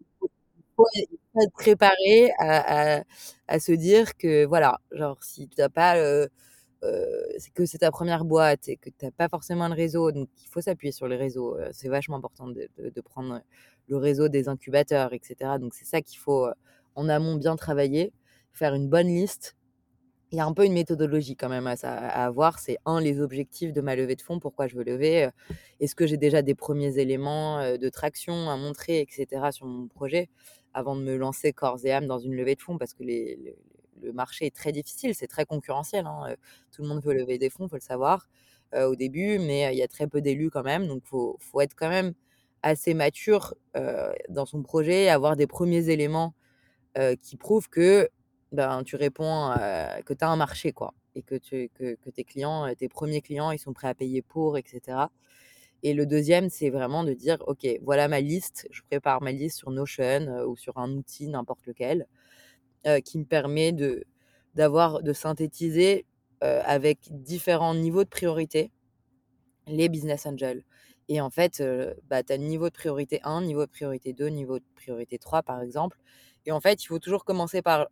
être 1.41 1.53
préparé 1.53 2.33
à, 2.41 3.05
à, 3.47 3.61
se 3.61 3.71
dire 3.71 4.17
que, 4.17 4.45
voilà, 4.47 4.81
genre, 4.91 5.23
si 5.23 5.49
tu 5.49 5.63
pas 5.73 5.95
c'est 7.39 7.53
que 7.55 7.65
c'est 7.65 7.79
ta 7.79 7.93
première 7.93 8.25
boîte 8.25 8.69
et 8.69 8.77
que 8.77 8.91
tu 8.91 9.05
n'as 9.05 9.13
pas 9.13 9.29
forcément 9.29 9.65
un 9.67 9.75
réseau, 9.75 10.11
donc 10.11 10.29
il 10.43 10.49
faut 10.49 10.61
s'appuyer 10.61 10.91
sur 10.91 11.07
les 11.07 11.17
réseaux. 11.17 11.57
c'est 11.71 11.89
vachement 11.89 12.17
important 12.17 12.49
de, 12.49 12.69
de, 12.77 13.01
prendre 13.03 13.41
le 13.87 13.97
réseau 13.97 14.29
des 14.29 14.49
incubateurs, 14.49 15.13
etc. 15.13 15.59
Donc 15.61 15.75
c'est 15.75 15.85
ça 15.85 16.01
qu'il 16.03 16.19
faut 16.19 16.49
en 16.97 17.09
amont 17.09 17.37
bien 17.37 17.55
travailler, 17.55 18.13
faire 18.53 18.75
une 18.75 18.89
bonne 18.89 19.07
liste. 19.07 19.57
Il 20.33 20.37
y 20.37 20.40
a 20.40 20.47
un 20.47 20.53
peu 20.53 20.64
une 20.64 20.75
méthodologie 20.75 21.35
quand 21.35 21.49
même 21.49 21.66
à, 21.66 21.75
avoir. 22.25 22.61
C'est 22.61 22.79
un, 22.87 23.01
les 23.01 23.21
objectifs 23.21 23.73
de 23.73 23.81
ma 23.81 23.97
levée 23.97 24.14
de 24.14 24.23
fonds, 24.23 24.38
pourquoi 24.38 24.69
je 24.69 24.77
veux 24.77 24.85
lever. 24.85 25.29
Est-ce 25.81 25.97
que 25.97 26.07
j'ai 26.07 26.16
déjà 26.16 26.40
des 26.43 26.55
premiers 26.55 26.99
éléments 26.99 27.77
de 27.77 27.88
traction 27.88 28.49
à 28.49 28.57
montrer, 28.57 29.01
etc. 29.01 29.51
sur 29.51 29.66
mon 29.66 29.88
projet 29.88 30.29
avant 30.73 30.95
de 30.95 31.03
me 31.03 31.16
lancer 31.16 31.53
corps 31.53 31.85
et 31.85 31.90
âme 31.90 32.07
dans 32.07 32.21
une 32.21 32.37
levée 32.37 32.55
de 32.55 32.61
fonds 32.61 32.79
parce 32.79 32.95
que 32.95 33.03
le 33.03 34.12
marché 34.12 34.47
est 34.47 34.55
très 34.55 34.71
difficile, 34.71 35.16
c'est 35.16 35.27
très 35.27 35.45
concurrentiel. 35.45 36.07
Hein, 36.07 36.37
tout 36.71 36.83
le 36.83 36.88
monde 36.88 37.03
veut 37.03 37.14
lever 37.14 37.37
des 37.38 37.51
fonds, 37.51 37.69
faut 37.69 37.75
le 37.75 37.81
savoir 37.81 38.29
au 38.73 38.95
début, 38.95 39.40
mais 39.40 39.75
il 39.75 39.79
y 39.79 39.83
a 39.83 39.88
très 39.88 40.07
peu 40.07 40.21
d'élus 40.21 40.51
quand 40.51 40.62
même. 40.62 40.87
Donc, 40.87 41.03
il 41.07 41.09
faut, 41.09 41.61
être 41.61 41.75
quand 41.75 41.88
même 41.88 42.12
assez 42.62 42.95
mature 42.95 43.55
dans 44.29 44.47
son 44.47 44.62
projet, 44.62 45.09
avoir 45.09 45.35
des 45.35 45.49
premiers 45.49 45.88
éléments 45.88 46.35
qui 47.21 47.37
prouvent 47.37 47.69
que 47.69 48.09
ben, 48.53 48.83
tu 48.85 48.97
réponds, 48.97 49.55
que 50.05 50.15
tu 50.15 50.25
as 50.25 50.29
un 50.29 50.37
marché, 50.37 50.73
quoi. 50.73 50.95
Et 51.15 51.23
que, 51.23 51.37
que, 51.37 51.95
que, 51.95 52.11
tes 52.11 52.25
clients, 52.25 52.73
tes 52.77 52.89
premiers 52.89 53.21
clients, 53.21 53.51
ils 53.51 53.59
sont 53.59 53.73
prêts 53.73 53.89
à 53.89 53.95
payer 53.95 54.23
pour, 54.23 54.59
etc. 54.59 54.99
Et 55.83 55.95
le 55.95 56.07
deuxième, 56.07 56.51
c'est 56.51 56.71
vraiment 56.71 57.05
de 57.05 57.15
dire, 57.15 57.39
OK, 57.47 57.67
voilà 57.83 58.09
ma 58.09 58.21
liste, 58.21 58.69
je 58.71 58.83
prépare 58.83 59.23
ma 59.23 59.33
liste 59.33 59.59
sur 59.59 59.71
Notion 59.71 60.45
ou 60.47 60.57
sur 60.57 60.79
un 60.79 60.91
outil, 60.93 61.29
n'importe 61.29 61.67
lequel. 61.67 62.07
qui 63.05 63.19
me 63.19 63.25
permet 63.25 63.73
de 63.73 64.05
d'avoir 64.55 65.03
de 65.03 65.13
synthétiser, 65.13 66.07
avec 66.41 66.99
différents 67.11 67.75
niveaux 67.75 68.05
de 68.05 68.09
priorité, 68.09 68.71
les 69.67 69.89
business 69.89 70.27
angels 70.27 70.65
et 71.09 71.21
en 71.21 71.31
fait, 71.31 71.63
bah, 72.09 72.23
tu 72.23 72.33
as 72.33 72.39
niveau 72.39 72.67
de 72.69 72.75
priorité 72.75 73.21
1, 73.25 73.43
niveau 73.43 73.67
de 73.67 73.71
priorité 73.71 74.13
2, 74.13 74.29
niveau 74.29 74.59
de 74.59 74.65
priorité 74.77 75.19
3 75.19 75.43
par 75.43 75.61
exemple 75.61 75.99
et 76.47 76.53
en 76.53 76.61
fait, 76.61 76.83
il 76.83 76.87
faut 76.87 76.99
toujours 76.99 77.25
commencer 77.25 77.63
par 77.63 77.89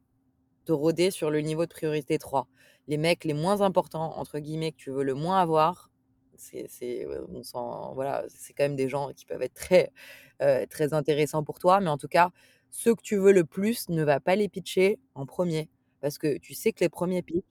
te 0.68 0.72
roder 0.72 1.10
sur 1.10 1.30
le 1.30 1.40
niveau 1.40 1.64
de 1.66 1.70
priorité 1.72 2.18
3. 2.18 2.48
Les 2.88 2.98
mecs 2.98 3.24
les 3.24 3.34
«moins 3.34 3.60
importants» 3.62 4.18
entre 4.18 4.38
guillemets, 4.40 4.72
que 4.72 4.78
tu 4.78 4.90
veux 4.90 5.04
le 5.04 5.14
moins 5.14 5.40
avoir, 5.40 5.90
c'est 6.36 6.68
voilà, 7.94 8.24
c'est 8.28 8.52
quand 8.54 8.64
même 8.64 8.76
des 8.76 8.88
gens 8.88 9.12
qui 9.14 9.24
peuvent 9.26 9.42
être 9.42 9.54
très, 9.54 9.92
heu, 10.42 10.66
très 10.68 10.94
intéressants 10.94 11.44
pour 11.44 11.58
toi, 11.58 11.80
mais 11.80 11.90
en 11.90 11.98
tout 11.98 12.08
cas, 12.08 12.30
ceux 12.70 12.94
que 12.94 13.02
tu 13.02 13.16
veux 13.16 13.32
le 13.32 13.44
plus, 13.44 13.88
ne 13.88 14.04
va 14.04 14.20
pas 14.20 14.36
les 14.36 14.48
pitcher 14.48 14.98
en 15.14 15.26
premier 15.26 15.68
parce 16.00 16.18
que 16.18 16.38
tu 16.38 16.54
sais 16.54 16.72
que 16.72 16.80
les 16.80 16.88
premiers 16.90 17.22
pitchs, 17.22 17.44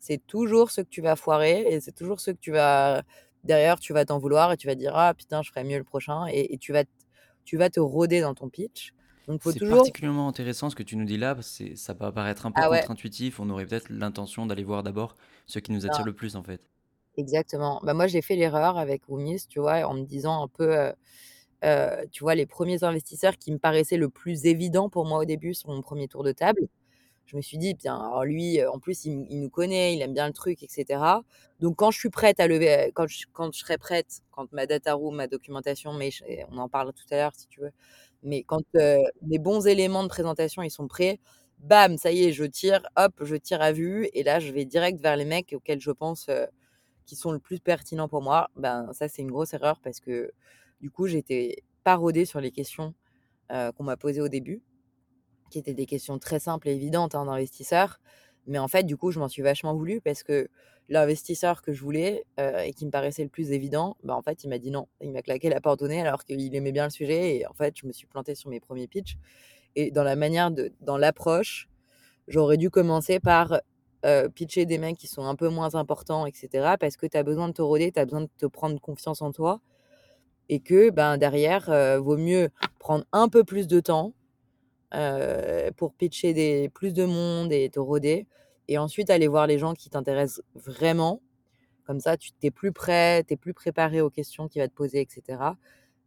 c'est 0.00 0.24
toujours 0.26 0.70
ceux 0.70 0.84
que 0.84 0.88
tu 0.90 1.02
vas 1.02 1.16
foirer 1.16 1.62
et 1.72 1.80
c'est 1.80 1.92
toujours 1.94 2.20
ceux 2.20 2.32
que 2.34 2.40
tu 2.40 2.52
vas 2.52 3.02
derrière, 3.44 3.78
tu 3.80 3.92
vas 3.94 4.04
t'en 4.06 4.18
vouloir 4.18 4.52
et 4.52 4.56
tu 4.56 4.66
vas 4.66 4.74
dire: 4.76 4.92
«Ah 4.96 5.14
putain, 5.14 5.42
je 5.42 5.50
ferais 5.50 5.64
mieux 5.64 5.78
le 5.78 5.84
prochain» 5.84 6.26
et 6.28 6.54
et 6.54 6.58
tu 6.58 6.72
vas 6.72 6.84
tu 7.44 7.56
vas 7.58 7.70
te 7.70 7.80
roder 7.80 8.20
dans 8.22 8.34
ton 8.34 8.48
pitch. 8.50 8.92
Donc 9.26 9.42
faut 9.42 9.52
C'est 9.52 9.60
toujours 9.60 9.68
particulièrement 9.68 10.26
intéressant 10.28 10.70
ce 10.70 10.74
que 10.76 10.82
tu 10.82 10.96
nous 10.96 11.04
dis 11.04 11.16
là, 11.18 11.34
parce 11.36 11.58
que 11.58 11.76
ça 11.76 11.94
peut 11.94 12.10
paraître 12.12 12.46
un 12.46 12.52
peu 12.52 12.62
ah 12.62 12.68
ouais, 12.70 12.88
contre-intuitif. 12.88 13.38
On 13.40 13.48
aurait 13.50 13.64
peut-être 13.66 13.88
l'intention 13.90 14.44
d'aller 14.46 14.64
voir 14.64 14.82
d'abord 14.82 15.14
ce 15.46 15.58
qui 15.60 15.70
nous 15.72 15.86
attire 15.86 16.02
non, 16.02 16.04
le 16.04 16.14
plus, 16.16 16.34
en 16.36 16.42
fait. 16.42 16.68
exactement. 17.16 17.80
Bah, 17.84 17.94
moi, 17.94 18.06
j'ai 18.06 18.22
fait 18.22 18.36
l'erreur 18.36 18.78
avec 18.78 19.08
Woomis, 19.08 19.46
tu 19.48 19.60
vois? 19.60 19.84
En 19.86 19.94
me 19.94 20.04
disant 20.04 20.42
un 20.44 20.48
peu, 20.48 20.74
heu 20.76 20.92
heu, 21.64 22.08
tu 22.12 22.24
vois, 22.24 22.34
les 22.36 22.46
premiers 22.46 22.84
investisseurs 22.84 23.38
qui 23.38 23.52
me 23.52 23.58
paraissaient 23.58 23.96
le 23.98 24.10
plus 24.10 24.46
évident 24.46 24.90
pour 24.90 25.06
moi 25.06 25.20
au 25.20 25.24
début 25.26 25.54
sur 25.54 25.70
mon 25.70 25.82
premier 25.82 26.08
tour 26.08 26.24
de 26.24 26.32
table, 26.32 26.68
Je 27.26 27.36
me 27.36 27.42
suis 27.42 27.58
dit: 27.58 27.74
«Bien, 27.74 27.96
alors 27.96 28.24
lui, 28.26 28.60
heu, 28.60 28.70
en 28.70 28.78
plus, 28.80 29.04
il 29.06 29.40
nous 29.40 29.50
connaît, 29.50 29.94
il 29.96 30.02
aime 30.02 30.14
bien 30.14 30.26
le 30.28 30.34
truc 30.34 30.62
et 30.64 30.68
cetera. 30.70 31.22
Donc 31.60 31.76
quand 31.78 31.90
je 31.92 31.98
suis 32.00 32.10
prête 32.10 32.40
à 32.40 32.48
lever, 32.48 32.92
quand 32.94 33.06
je 33.08 33.26
quand 33.34 33.52
je 33.54 33.60
serai 33.60 33.78
prête, 33.78 34.22
quand 34.32 34.52
ma 34.52 34.66
data 34.66 34.94
room, 34.94 35.16
ma 35.16 35.28
documentation, 35.28 35.92
mais 35.94 36.10
on 36.50 36.58
en 36.58 36.68
parle 36.70 36.92
tout 36.94 37.04
à 37.12 37.16
l'heure 37.16 37.34
si 37.36 37.48
tu 37.48 37.60
veux. 37.62 37.72
Mais 38.24 38.42
quand, 38.42 38.62
mes 38.74 39.38
bons 39.38 39.66
éléments 39.66 40.02
de 40.02 40.08
présentation, 40.08 40.62
ils 40.62 40.70
sont 40.70 40.88
prêts, 40.88 41.20
bam, 41.58 41.96
ça 41.98 42.10
y 42.12 42.24
est, 42.24 42.32
je 42.32 42.44
tire, 42.44 42.82
hop, 42.96 43.12
je 43.22 43.36
tire 43.36 43.62
à 43.62 43.72
vue 43.72 44.08
et 44.14 44.22
là, 44.22 44.40
je 44.40 44.52
vais 44.52 44.64
direct 44.64 45.00
vers 45.00 45.16
les 45.16 45.24
mecs 45.24 45.52
auxquels 45.54 45.80
je 45.80 45.90
pense, 45.92 46.30
qui 47.06 47.16
sont 47.16 47.32
le 47.32 47.38
plus 47.38 47.60
pertinents 47.60 48.08
pour 48.08 48.22
moi. 48.22 48.50
Ben, 48.56 48.90
ça, 48.92 49.08
c'est 49.08 49.22
une 49.22 49.30
grosse 49.30 49.54
erreur 49.54 49.80
parce 49.82 50.00
que, 50.00 50.32
du 50.80 50.90
coup, 50.90 51.06
j'étais 51.06 51.62
pas 51.84 51.96
rodée 51.96 52.24
sur 52.24 52.40
les 52.40 52.50
questions, 52.50 52.94
qu'on 53.50 53.84
m'a 53.84 53.96
posées 53.96 54.20
au 54.20 54.28
début 54.28 54.62
qui 55.50 55.58
étaient 55.58 55.74
des 55.74 55.86
questions 55.86 56.18
très 56.18 56.40
simples 56.40 56.68
et 56.68 56.72
évidentes, 56.74 57.14
hein, 57.14 57.26
d'investisseurs. 57.26 58.00
Mais 58.46 58.58
en 58.58 58.66
fait, 58.68 58.82
du 58.82 58.96
coup, 58.96 59.12
je 59.12 59.20
m'en 59.20 59.28
suis 59.28 59.42
vachement 59.42 59.74
voulu 59.74 60.00
parce 60.00 60.22
que 60.22 60.48
l'investisseur 60.88 61.62
que 61.62 61.72
je 61.72 61.82
voulais, 61.82 62.24
heu, 62.40 62.52
et 62.66 62.72
qui 62.74 62.86
me 62.86 62.90
paraissait 62.90 63.22
le 63.24 63.28
plus 63.30 63.52
évident, 63.52 63.96
bah, 64.04 64.14
en 64.16 64.22
fait, 64.22 64.44
il 64.44 64.48
m'a 64.48 64.58
dit 64.58 64.70
non. 64.70 64.88
Il 65.00 65.12
m'a 65.12 65.22
claqué 65.22 65.48
la 65.50 65.60
porte 65.60 65.82
au 65.82 65.88
nez 65.88 66.00
alors 66.02 66.24
qu'il 66.24 66.54
aimait 66.56 66.72
bien 66.72 66.84
le 66.84 66.90
sujet 66.90 67.36
et 67.38 67.46
en 67.46 67.54
fait, 67.54 67.74
je 67.78 67.86
me 67.86 67.92
suis 67.92 68.06
plantée 68.06 68.34
sur 68.34 68.50
mes 68.50 68.60
premiers 68.60 68.88
pitchs 68.88 69.16
et 69.76 69.90
dans 69.92 70.04
la 70.04 70.16
manière 70.16 70.50
de 70.52 70.72
dans 70.82 70.98
l'approche, 70.98 71.68
j'aurais 72.28 72.58
dû 72.58 72.70
commencer 72.70 73.20
par, 73.20 73.60
heu, 74.06 74.30
pitcher 74.30 74.66
des 74.66 74.78
mecs 74.78 74.98
qui 74.98 75.08
sont 75.08 75.24
un 75.26 75.36
peu 75.36 75.48
moins 75.50 75.74
importants 75.76 76.26
et 76.26 76.32
cetera 76.34 76.78
parce 76.78 76.96
que 76.98 77.06
tu 77.06 77.16
as 77.18 77.24
besoin 77.24 77.48
de 77.48 77.54
te 77.54 77.62
roder, 77.62 77.92
tu 77.92 78.00
as 78.00 78.06
besoin 78.06 78.22
de 78.22 78.30
te 78.38 78.46
prendre 78.46 78.80
confiance 78.80 79.22
en 79.22 79.32
toi 79.32 79.60
et 80.50 80.60
que, 80.60 80.90
ben, 80.90 81.18
derrière, 81.18 81.70
heu, 81.70 81.96
vaut 81.98 82.18
mieux 82.18 82.50
prendre 82.80 83.04
un 83.12 83.28
peu 83.28 83.44
plus 83.44 83.68
de 83.68 83.80
temps, 83.80 84.14
pour 85.76 85.94
pitcher 85.94 86.34
des 86.34 86.68
plus 86.70 86.94
de 86.94 87.04
monde 87.04 87.52
et 87.52 87.70
te 87.70 87.80
roder 87.80 88.26
et 88.68 88.78
ensuite 88.78 89.10
aller 89.10 89.28
voir 89.28 89.46
les 89.46 89.58
gens 89.58 89.74
qui 89.74 89.90
t'intéressent 89.90 90.42
vraiment. 90.54 91.20
Comme 91.86 92.00
ça, 92.00 92.16
tu 92.18 92.32
tu 92.32 92.46
es 92.48 92.50
plus 92.52 92.72
prêt, 92.72 93.24
tu 93.28 93.34
es 93.34 93.36
plus 93.38 93.54
préparé 93.54 94.00
aux 94.02 94.10
questions 94.10 94.48
qu'il 94.48 94.62
va 94.62 94.68
te 94.68 94.74
poser 94.74 95.02
et 95.02 95.06
cetera, 95.10 95.56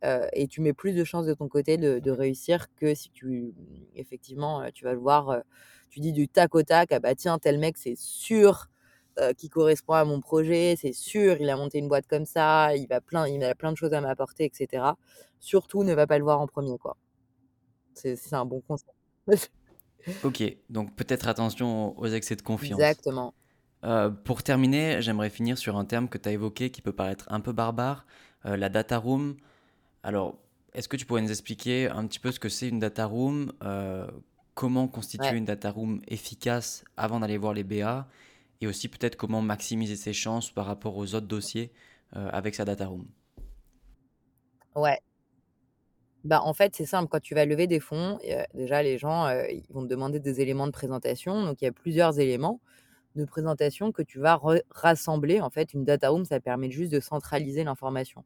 heu 0.05 0.21
et 0.33 0.47
tu 0.47 0.61
mets 0.61 0.73
plus 0.73 0.93
de 0.95 1.03
chances 1.05 1.25
de 1.27 1.33
ton 1.35 1.47
côté 1.49 1.77
de 1.77 2.11
réussir 2.11 2.67
que 2.75 2.95
si 2.95 3.11
tu 3.11 3.53
effectivement, 3.95 4.63
heu, 4.63 4.71
tu 4.73 4.85
vas 4.85 4.93
le 4.93 4.99
voir, 4.99 5.31
heu, 5.31 5.43
tu 5.91 5.99
dis 6.01 6.13
du 6.13 6.27
tac 6.29 6.55
au 6.55 6.63
tac: 6.63 6.91
«Ah 6.93 6.99
bah 6.99 7.15
tiens, 7.15 7.39
tel 7.39 7.59
mec, 7.59 7.77
c'est 7.77 7.97
sûr, 7.97 8.67
heu, 9.19 9.33
qu'il 9.33 9.49
correspond 9.51 9.93
à 9.95 10.05
mon 10.05 10.21
projet, 10.21 10.75
c'est 10.79 10.93
sûr, 10.93 11.37
il 11.41 11.49
a 11.51 11.57
monté 11.57 11.79
une 11.79 11.87
boîte 11.89 12.07
comme 12.07 12.25
ça, 12.27 12.75
il 12.77 12.87
va 12.89 13.01
plein 13.01 13.27
il 13.27 13.43
a 13.45 13.55
plein 13.55 13.71
de 13.73 13.77
choses 13.77 13.93
à 13.93 14.01
m'apporter 14.01 14.45
et 14.45 14.51
cetera». 14.53 14.97
Surtout, 15.41 15.83
ne 15.85 15.93
va 15.95 16.07
pas 16.07 16.17
le 16.19 16.23
voir 16.25 16.41
en 16.41 16.47
premier 16.47 16.77
quoi. 16.79 16.97
C'est 17.95 18.33
un 18.33 18.45
bon 18.45 18.61
conseil. 18.61 18.93
OK, 20.23 20.43
donc 20.69 20.95
peut-être 20.95 21.27
attention 21.27 21.97
aux 21.99 22.07
excès 22.07 22.35
de 22.35 22.41
confiance. 22.41 22.99
Exactement. 22.99 23.33
Heu, 23.85 24.13
pour 24.25 24.43
terminer, 24.43 25.01
j'aimerais 25.01 25.29
finir 25.29 25.57
sur 25.57 25.77
un 25.77 25.85
terme 25.85 26.09
que 26.09 26.17
tu 26.17 26.29
as 26.29 26.33
évoqué 26.33 26.71
qui 26.71 26.81
peut 26.81 26.93
paraître 26.93 27.25
un 27.29 27.41
peu 27.41 27.53
barbare, 27.53 28.05
heu, 28.45 28.55
la 28.55 28.69
data 28.69 28.97
room. 28.99 29.37
Alors, 30.03 30.37
est-ce 30.73 30.89
que 30.89 30.97
tu 30.97 31.05
pourrais 31.05 31.21
nous 31.21 31.31
expliquer 31.31 31.89
un 31.89 32.07
petit 32.07 32.19
peu 32.19 32.31
ce 32.31 32.39
que 32.39 32.49
c'est 32.49 32.69
une 32.69 32.79
data 32.79 33.05
room? 33.05 33.53
Heu, 33.63 34.07
comment 34.55 34.87
constituer 34.87 35.35
Ouais, 35.35 35.37
une 35.37 35.45
data 35.45 35.71
room 35.71 36.01
efficace 36.07 36.83
avant 36.97 37.19
d'aller 37.21 37.37
voir 37.37 37.53
les 37.53 37.63
BA? 37.65 38.07
Et 38.61 38.67
aussi 38.67 38.89
peut-être 38.89 39.17
comment 39.17 39.41
maximiser 39.41 39.95
ses 39.97 40.13
chances 40.13 40.51
par 40.51 40.65
rapport 40.67 40.97
aux 40.97 41.15
autres 41.15 41.27
dossiers, 41.27 41.71
avec 42.13 42.55
sa 42.55 42.65
data 42.65 42.87
room? 42.87 43.05
ouais. 44.75 44.99
Bah, 46.27 46.41
en 46.43 46.53
fait, 46.53 46.75
c'est 46.75 46.85
simple, 46.85 47.07
quand 47.09 47.21
tu 47.21 47.35
vas 47.35 47.45
lever 47.45 47.67
des 47.67 47.79
fonds, 47.79 48.19
déjà 48.53 48.83
les 48.83 48.97
gens, 48.97 49.29
ils 49.49 49.63
vont 49.69 49.83
te 49.83 49.87
demander 49.87 50.19
des 50.19 50.41
éléments 50.41 50.67
de 50.67 50.71
présentation. 50.73 51.45
Donc 51.45 51.61
il 51.61 51.65
y 51.65 51.67
a 51.69 51.71
plusieurs 51.71 52.19
éléments 52.19 52.59
de 53.15 53.25
présentation 53.25 53.91
que 53.91 54.01
tu 54.03 54.19
vas 54.19 54.41
rassembler. 54.71 55.41
En 55.41 55.51
fait, 55.51 55.73
une 55.75 55.85
data 55.85 56.09
room, 56.09 56.25
ça 56.25 56.39
permet 56.39 56.71
juste 56.71 56.93
de 56.93 57.01
centraliser 57.01 57.65
l'information. 57.65 58.23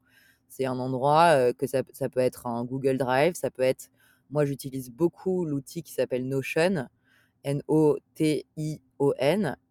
C'est 0.50 0.66
un 0.68 0.80
endroit, 0.80 1.54
que 1.56 1.68
ça 1.68 1.84
ça 1.94 2.10
peut 2.10 2.22
être 2.22 2.48
un 2.48 2.66
Google 2.66 2.98
Drive, 3.00 3.34
ça 3.36 3.52
peut 3.52 3.64
être 3.64 3.90
moi, 4.32 4.46
j'utilise 4.46 4.92
beaucoup 4.92 5.46
l'outil 5.46 5.84
qui 5.84 5.94
s'appelle 5.94 6.28
Notion, 6.28 6.88
N-O-T-I-O-N, 7.46 7.98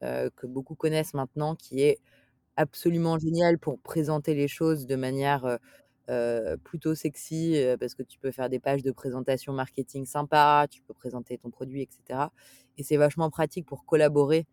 que 0.02 0.46
beaucoup 0.48 0.74
connaissent 0.76 1.14
maintenant, 1.14 1.56
qui 1.56 1.82
est 1.82 2.00
absolument 2.56 3.18
génial 3.18 3.58
pour 3.58 3.78
présenter 3.80 4.34
les 4.34 4.48
choses 4.48 4.86
de 4.86 4.96
manière, 4.96 5.58
heu, 6.08 6.56
plutôt 6.64 6.94
sexy, 6.94 7.56
heu, 7.56 7.76
parce 7.78 7.94
que 7.94 8.02
tu 8.02 8.18
peux 8.18 8.30
faire 8.32 8.48
des 8.50 8.58
pages 8.60 8.82
de 8.82 8.90
présentation 8.92 9.52
marketing 9.52 10.06
sympas, 10.06 10.66
tu 10.68 10.82
peux 10.82 10.94
présenter 10.94 11.38
ton 11.38 11.50
produit 11.50 11.82
et 11.82 11.88
cetera 11.90 12.32
et 12.78 12.82
c'est 12.84 12.96
vachement 12.96 13.30
pratique 13.30 13.66
pour 13.66 13.84
collaborer, 13.84 14.46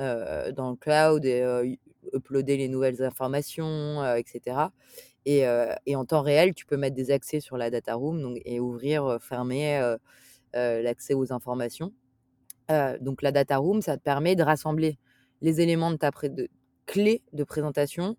heu, 0.00 0.52
dans 0.52 0.70
le 0.70 0.76
cloud 0.76 1.24
et 1.26 1.78
uploader 2.14 2.56
les 2.58 2.68
nouvelles 2.68 3.02
informations, 3.02 4.02
heu 4.04 4.18
et 5.86 5.96
en 5.96 6.04
temps 6.06 6.22
réel, 6.22 6.54
tu 6.54 6.66
peux 6.66 6.76
mettre 6.78 6.96
des 6.96 7.10
accès 7.12 7.40
sur 7.40 7.56
la 7.58 7.70
data 7.70 7.94
room 7.94 8.22
donc 8.22 8.40
et 8.44 8.60
ouvrir, 8.60 9.18
fermer, 9.22 9.96
l'accès 10.54 11.14
aux 11.14 11.32
informations. 11.32 11.92
Donc 13.00 13.22
la 13.22 13.32
data 13.32 13.58
room, 13.58 13.82
ça 13.82 13.96
te 13.98 14.02
permet 14.02 14.36
de 14.36 14.42
rassembler 14.44 14.98
les 15.42 15.60
éléments 15.60 15.90
de 15.92 15.96
ta 15.96 16.10
de 16.12 16.48
de 17.32 17.44
présentation, 17.44 18.16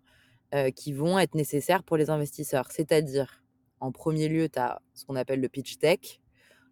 heu, 0.54 0.70
qui 0.70 0.92
vont 0.92 1.18
être 1.18 1.34
nécessaires 1.34 1.82
pour 1.84 1.96
les 1.96 2.10
investisseurs. 2.10 2.70
C'est-à-dire, 2.70 3.42
en 3.80 3.92
premier 3.92 4.28
lieu, 4.28 4.48
tu 4.48 4.58
as 4.58 4.80
ce 4.94 5.04
qu'on 5.04 5.16
appelle 5.16 5.40
le 5.40 5.48
pitch 5.48 5.78
deck. 5.78 6.20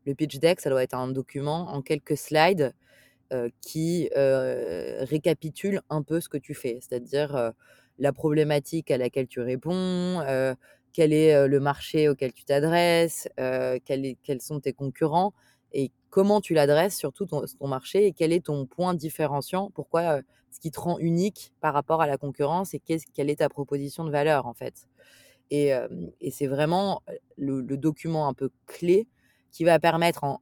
Le 0.07 0.14
pitch 0.14 0.38
deck, 0.41 0.61
ça 0.61 0.71
doit 0.71 0.83
être 0.85 0.95
un 0.95 1.09
document 1.09 1.69
en 1.71 1.83
quelques 1.83 2.17
slides, 2.19 2.75
heu, 3.33 3.51
qui, 3.61 4.11
heu, 4.17 4.97
récapitule 5.05 5.83
un 5.91 6.03
peu 6.03 6.21
ce 6.21 6.29
que 6.29 6.38
tu 6.38 6.55
fais. 6.55 6.79
C'est-à-dire, 6.81 7.53
la 7.99 8.12
problématique 8.12 8.91
à 8.91 8.99
laquelle 8.99 9.27
tu 9.29 9.41
réponds, 9.41 10.23
quel 10.93 11.12
est, 11.12 11.47
le 11.49 11.61
marché 11.61 12.09
auquel 12.09 12.33
tu 12.33 12.45
t'adresses, 12.45 13.29
quels 13.85 14.41
sont 14.41 14.61
tes 14.61 14.73
concurrents 14.73 15.33
et 15.73 15.91
comment 16.11 16.41
tu 16.41 16.55
l'adresses 16.55 16.97
surtout 16.97 17.27
ton 17.27 17.45
ton 17.59 17.69
marché 17.69 18.07
et 18.07 18.12
quel 18.12 18.33
est 18.33 18.47
ton 18.47 18.67
point 18.67 18.95
différenciant? 18.95 19.71
Pourquoi, 19.75 20.21
ce 20.51 20.61
qui 20.61 20.71
te 20.71 20.81
rend 20.81 20.99
unique 20.99 21.53
par 21.61 21.75
rapport 21.75 22.03
à 22.03 22.07
la 22.07 22.19
concurrence 22.19 22.75
et 22.75 22.81
qu'est-ce 22.81 23.07
quelle 23.15 23.31
est 23.31 23.37
ta 23.37 23.49
proposition 23.49 24.05
de 24.05 24.11
valeur, 24.11 24.47
en 24.47 24.55
fait? 24.55 24.89
Et 25.51 25.73
et 26.21 26.31
c'est 26.33 26.47
vraiment, 26.49 27.03
le 27.39 27.63
document 27.77 28.29
un 28.29 28.35
peu 28.35 28.51
clé 28.67 29.09
qui 29.53 29.65
va 29.65 29.79
permettre 29.81 30.25
en 30.25 30.41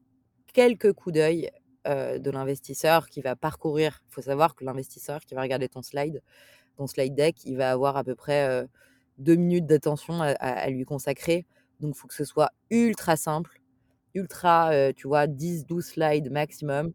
quelques 0.55 0.92
coups 0.95 1.14
d'œil, 1.16 1.51
de 1.87 2.31
l'investisseur 2.33 3.09
qui 3.09 3.21
va 3.23 3.37
parcourir 3.37 4.03
il 4.11 4.14
faut 4.14 4.23
savoir 4.23 4.55
que 4.57 4.64
l'investisseur 4.64 5.21
qui 5.23 5.35
va 5.37 5.42
regarder 5.42 5.69
ton 5.69 5.83
slide, 5.83 6.23
ton 6.77 6.87
slide 6.88 7.14
deck, 7.14 7.45
il 7.47 7.57
va 7.59 7.73
avoir 7.73 7.97
à 7.99 8.05
peu 8.05 8.14
près, 8.16 8.49
heu, 8.64 8.69
2 9.19 9.37
minutes 9.37 9.66
d'attention 9.66 10.21
à 10.23 10.71
lui 10.71 10.85
consacrer. 10.85 11.47
Donc 11.81 11.95
il 11.97 11.99
faut 11.99 12.09
que 12.09 12.14
ce 12.14 12.25
soit 12.27 12.51
ultra 12.71 13.16
simple, 13.16 13.61
ultra, 14.14 14.73
tu 14.95 15.09
vois, 15.09 15.27
10-12 15.29 15.87
slides 15.87 16.31
maximum. 16.33 16.92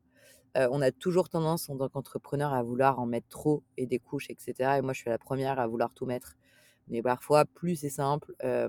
On 0.55 0.81
a 0.81 0.91
toujours 0.91 1.29
tendance 1.29 1.69
en 1.69 1.77
tant 1.77 1.89
qu'entrepreneur 1.89 2.53
à 2.53 2.63
vouloir 2.63 2.99
en 2.99 3.05
mettre 3.05 3.27
trop 3.29 3.63
et 3.77 3.85
des 3.85 3.99
couches 3.99 4.29
et 4.29 4.35
cetera 4.39 4.77
et 4.77 4.81
moi 4.81 4.93
je 4.93 4.99
suis 4.99 5.09
la 5.09 5.17
première 5.17 5.59
à 5.59 5.67
vouloir 5.67 5.93
tout 5.93 6.05
mettre. 6.05 6.35
Mais 6.89 7.01
parfois 7.01 7.45
plus 7.45 7.75
c'est 7.77 7.89
simple, 7.89 8.33
ce 8.41 8.67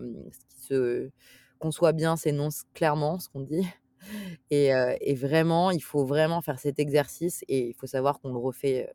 qui 0.48 0.60
se 0.60 1.10
conçoit 1.58 1.92
bien 1.92 2.16
s'énonce 2.16 2.64
clairement, 2.74 3.18
ce 3.18 3.28
qu'on 3.28 3.40
dit 3.40 3.66
Et 4.50 5.14
vraiment, 5.14 5.70
il 5.70 5.82
faut 5.82 6.04
vraiment 6.04 6.40
faire 6.42 6.58
cet 6.58 6.78
exercice 6.78 7.44
et 7.48 7.68
il 7.68 7.74
faut 7.74 7.86
savoir 7.86 8.20
qu'on 8.20 8.30
le 8.32 8.38
refait, 8.38 8.92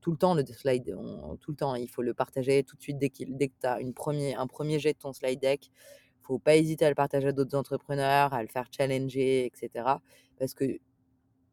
tout 0.00 0.12
le 0.12 0.18
temps 0.18 0.34
le 0.34 0.44
slide, 0.46 0.94
on 0.98 1.36
tout 1.36 1.52
le 1.52 1.56
temps. 1.56 1.74
Il 1.74 1.88
faut 1.90 2.02
le 2.02 2.14
partager 2.14 2.62
tout 2.64 2.76
de 2.76 2.82
suite 2.82 2.98
dès 2.98 3.10
dès 3.28 3.48
que 3.48 3.54
tu 3.60 3.66
as 3.66 3.80
une 3.80 3.94
premier 3.94 4.34
un 4.36 4.46
premier 4.46 4.78
jet 4.80 4.94
de 4.94 4.98
ton 4.98 5.12
slide 5.12 5.40
deck. 5.40 5.70
Faut 6.22 6.38
pas 6.38 6.56
hésiter 6.56 6.86
à 6.86 6.90
le 6.90 6.94
partager 6.94 7.28
à 7.28 7.32
d'autres 7.32 7.56
entrepreneurs, 7.56 8.34
à 8.34 8.42
le 8.42 8.48
faire 8.48 8.68
challenger 8.76 9.46
et 9.46 9.52
cetera. 9.54 10.02
Parce 10.38 10.54
que 10.54 10.78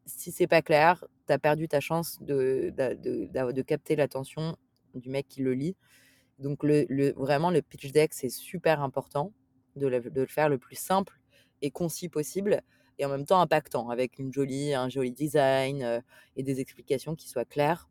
si 0.06 0.32
c'est 0.32 0.46
pas 0.46 0.62
clair, 0.62 1.04
tu 1.26 1.32
as 1.32 1.38
perdu 1.38 1.68
ta 1.68 1.80
chance 1.80 2.18
de 2.22 2.72
de 2.76 3.52
de 3.52 3.62
capter 3.62 3.96
l'attention 3.96 4.56
du 4.94 5.10
mec 5.10 5.28
qui 5.28 5.42
le 5.42 5.54
lit. 5.54 5.76
Donc 6.38 6.62
le 6.64 6.86
le 6.88 7.12
vraiment 7.16 7.50
le 7.50 7.62
pitch 7.62 7.92
deck, 7.92 8.12
c'est 8.14 8.28
super 8.30 8.82
important 8.82 9.32
de 9.76 9.86
le 9.88 10.00
de 10.02 10.20
le 10.22 10.26
faire 10.26 10.48
le 10.48 10.58
plus 10.58 10.76
simple 10.76 11.20
et 11.62 11.70
concis 11.70 12.08
possible 12.08 12.62
et 12.98 13.04
en 13.06 13.08
même 13.10 13.26
temps 13.26 13.40
impactant 13.40 13.90
avec 13.90 14.18
une 14.18 14.32
jolie 14.32 14.74
un 14.74 14.88
joli 14.88 15.12
design, 15.12 15.82
heu 15.84 16.00
et 16.36 16.42
des 16.42 16.60
explications 16.60 17.14
qui 17.16 17.28
soient 17.28 17.44
claires 17.46 17.88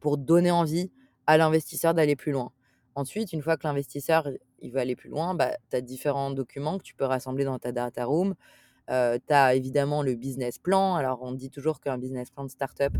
pour 0.00 0.18
donner 0.18 0.50
envie 0.50 0.90
à 1.26 1.36
l'investisseur 1.38 1.94
d'aller 1.94 2.16
plus 2.16 2.32
loin. 2.32 2.52
Ensuite, 2.94 3.32
une 3.32 3.42
fois 3.42 3.56
que 3.56 3.66
l'investisseur, 3.66 4.28
il 4.60 4.72
veut 4.72 4.80
aller 4.80 4.96
plus 4.96 5.08
loin, 5.08 5.34
bah, 5.34 5.52
tu 5.70 5.76
as 5.76 5.80
différents 5.80 6.30
documents 6.30 6.78
que 6.78 6.82
tu 6.82 6.94
peux 6.94 7.04
rassembler 7.04 7.44
dans 7.44 7.58
ta 7.58 7.72
data 7.72 8.04
room. 8.04 8.34
Heu, 8.90 9.18
tu 9.26 9.32
as 9.34 9.54
évidemment 9.54 10.02
le 10.02 10.14
business 10.14 10.58
plan. 10.58 10.94
Alors 10.96 11.22
on 11.22 11.32
dit 11.32 11.50
toujours 11.50 11.80
qu'un 11.80 11.98
business 11.98 12.30
plan 12.30 12.44
de 12.44 12.50
start-up, 12.50 12.94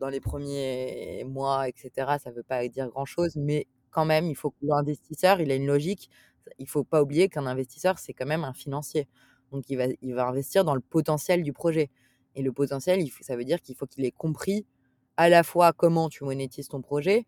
dans 0.00 0.08
les 0.08 0.20
premiers 0.20 1.24
mois 1.26 1.68
et 1.68 1.74
cetera, 1.76 2.18
ça 2.18 2.30
veut 2.30 2.42
pas 2.42 2.66
dire 2.68 2.88
grand-chose, 2.88 3.36
mais 3.36 3.66
quand 3.90 4.04
même, 4.06 4.26
il 4.26 4.34
faut 4.36 4.50
que 4.50 4.56
l'investisseur, 4.62 5.40
il 5.40 5.50
ait 5.50 5.56
une 5.56 5.66
logique. 5.66 6.10
Il 6.58 6.68
faut 6.68 6.84
pas 6.84 7.02
oublier 7.02 7.28
qu'un 7.28 7.46
investisseur, 7.46 7.98
c'est 7.98 8.12
quand 8.12 8.26
même 8.26 8.44
un 8.44 8.52
financier. 8.54 9.08
Donc 9.52 9.64
il 9.70 9.76
va 9.78 9.84
il 10.02 10.14
va 10.14 10.26
investir 10.26 10.64
dans 10.64 10.74
le 10.74 10.80
potentiel 10.80 11.42
du 11.42 11.52
projet 11.52 11.90
et 12.34 12.42
le 12.42 12.52
potentiel, 12.52 13.00
ça 13.22 13.36
veut 13.36 13.44
dire 13.44 13.60
qu'il 13.62 13.76
faut 13.76 13.86
qu'il 13.86 14.04
ait 14.04 14.10
compris 14.12 14.66
à 15.16 15.28
la 15.28 15.42
fois 15.44 15.72
comment 15.72 16.08
tu 16.08 16.24
monétises 16.24 16.68
ton 16.68 16.82
projet 16.82 17.26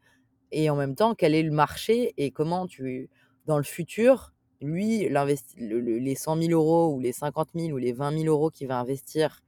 et 0.52 0.70
en 0.70 0.76
même 0.76 0.94
temps 0.96 1.14
quel 1.16 1.34
est 1.36 1.42
le 1.44 1.52
marché 1.52 2.14
et 2.18 2.30
comment 2.32 2.66
tu 2.68 3.10
dans 3.46 3.58
le 3.58 3.64
futur, 3.64 4.34
lui, 4.60 5.08
le 5.58 5.80
le 5.80 5.98
les 5.98 6.14
100 6.14 6.36
000 6.36 6.52
€ 6.54 6.94
ou 6.94 7.00
les 7.00 7.12
50 7.12 7.54
000 7.54 7.72
ou 7.72 7.76
les 7.78 7.92
20 7.92 8.12
000 8.12 8.28
€ 8.28 8.50
qu'il 8.52 8.68
va 8.68 8.78
investir 8.80 9.40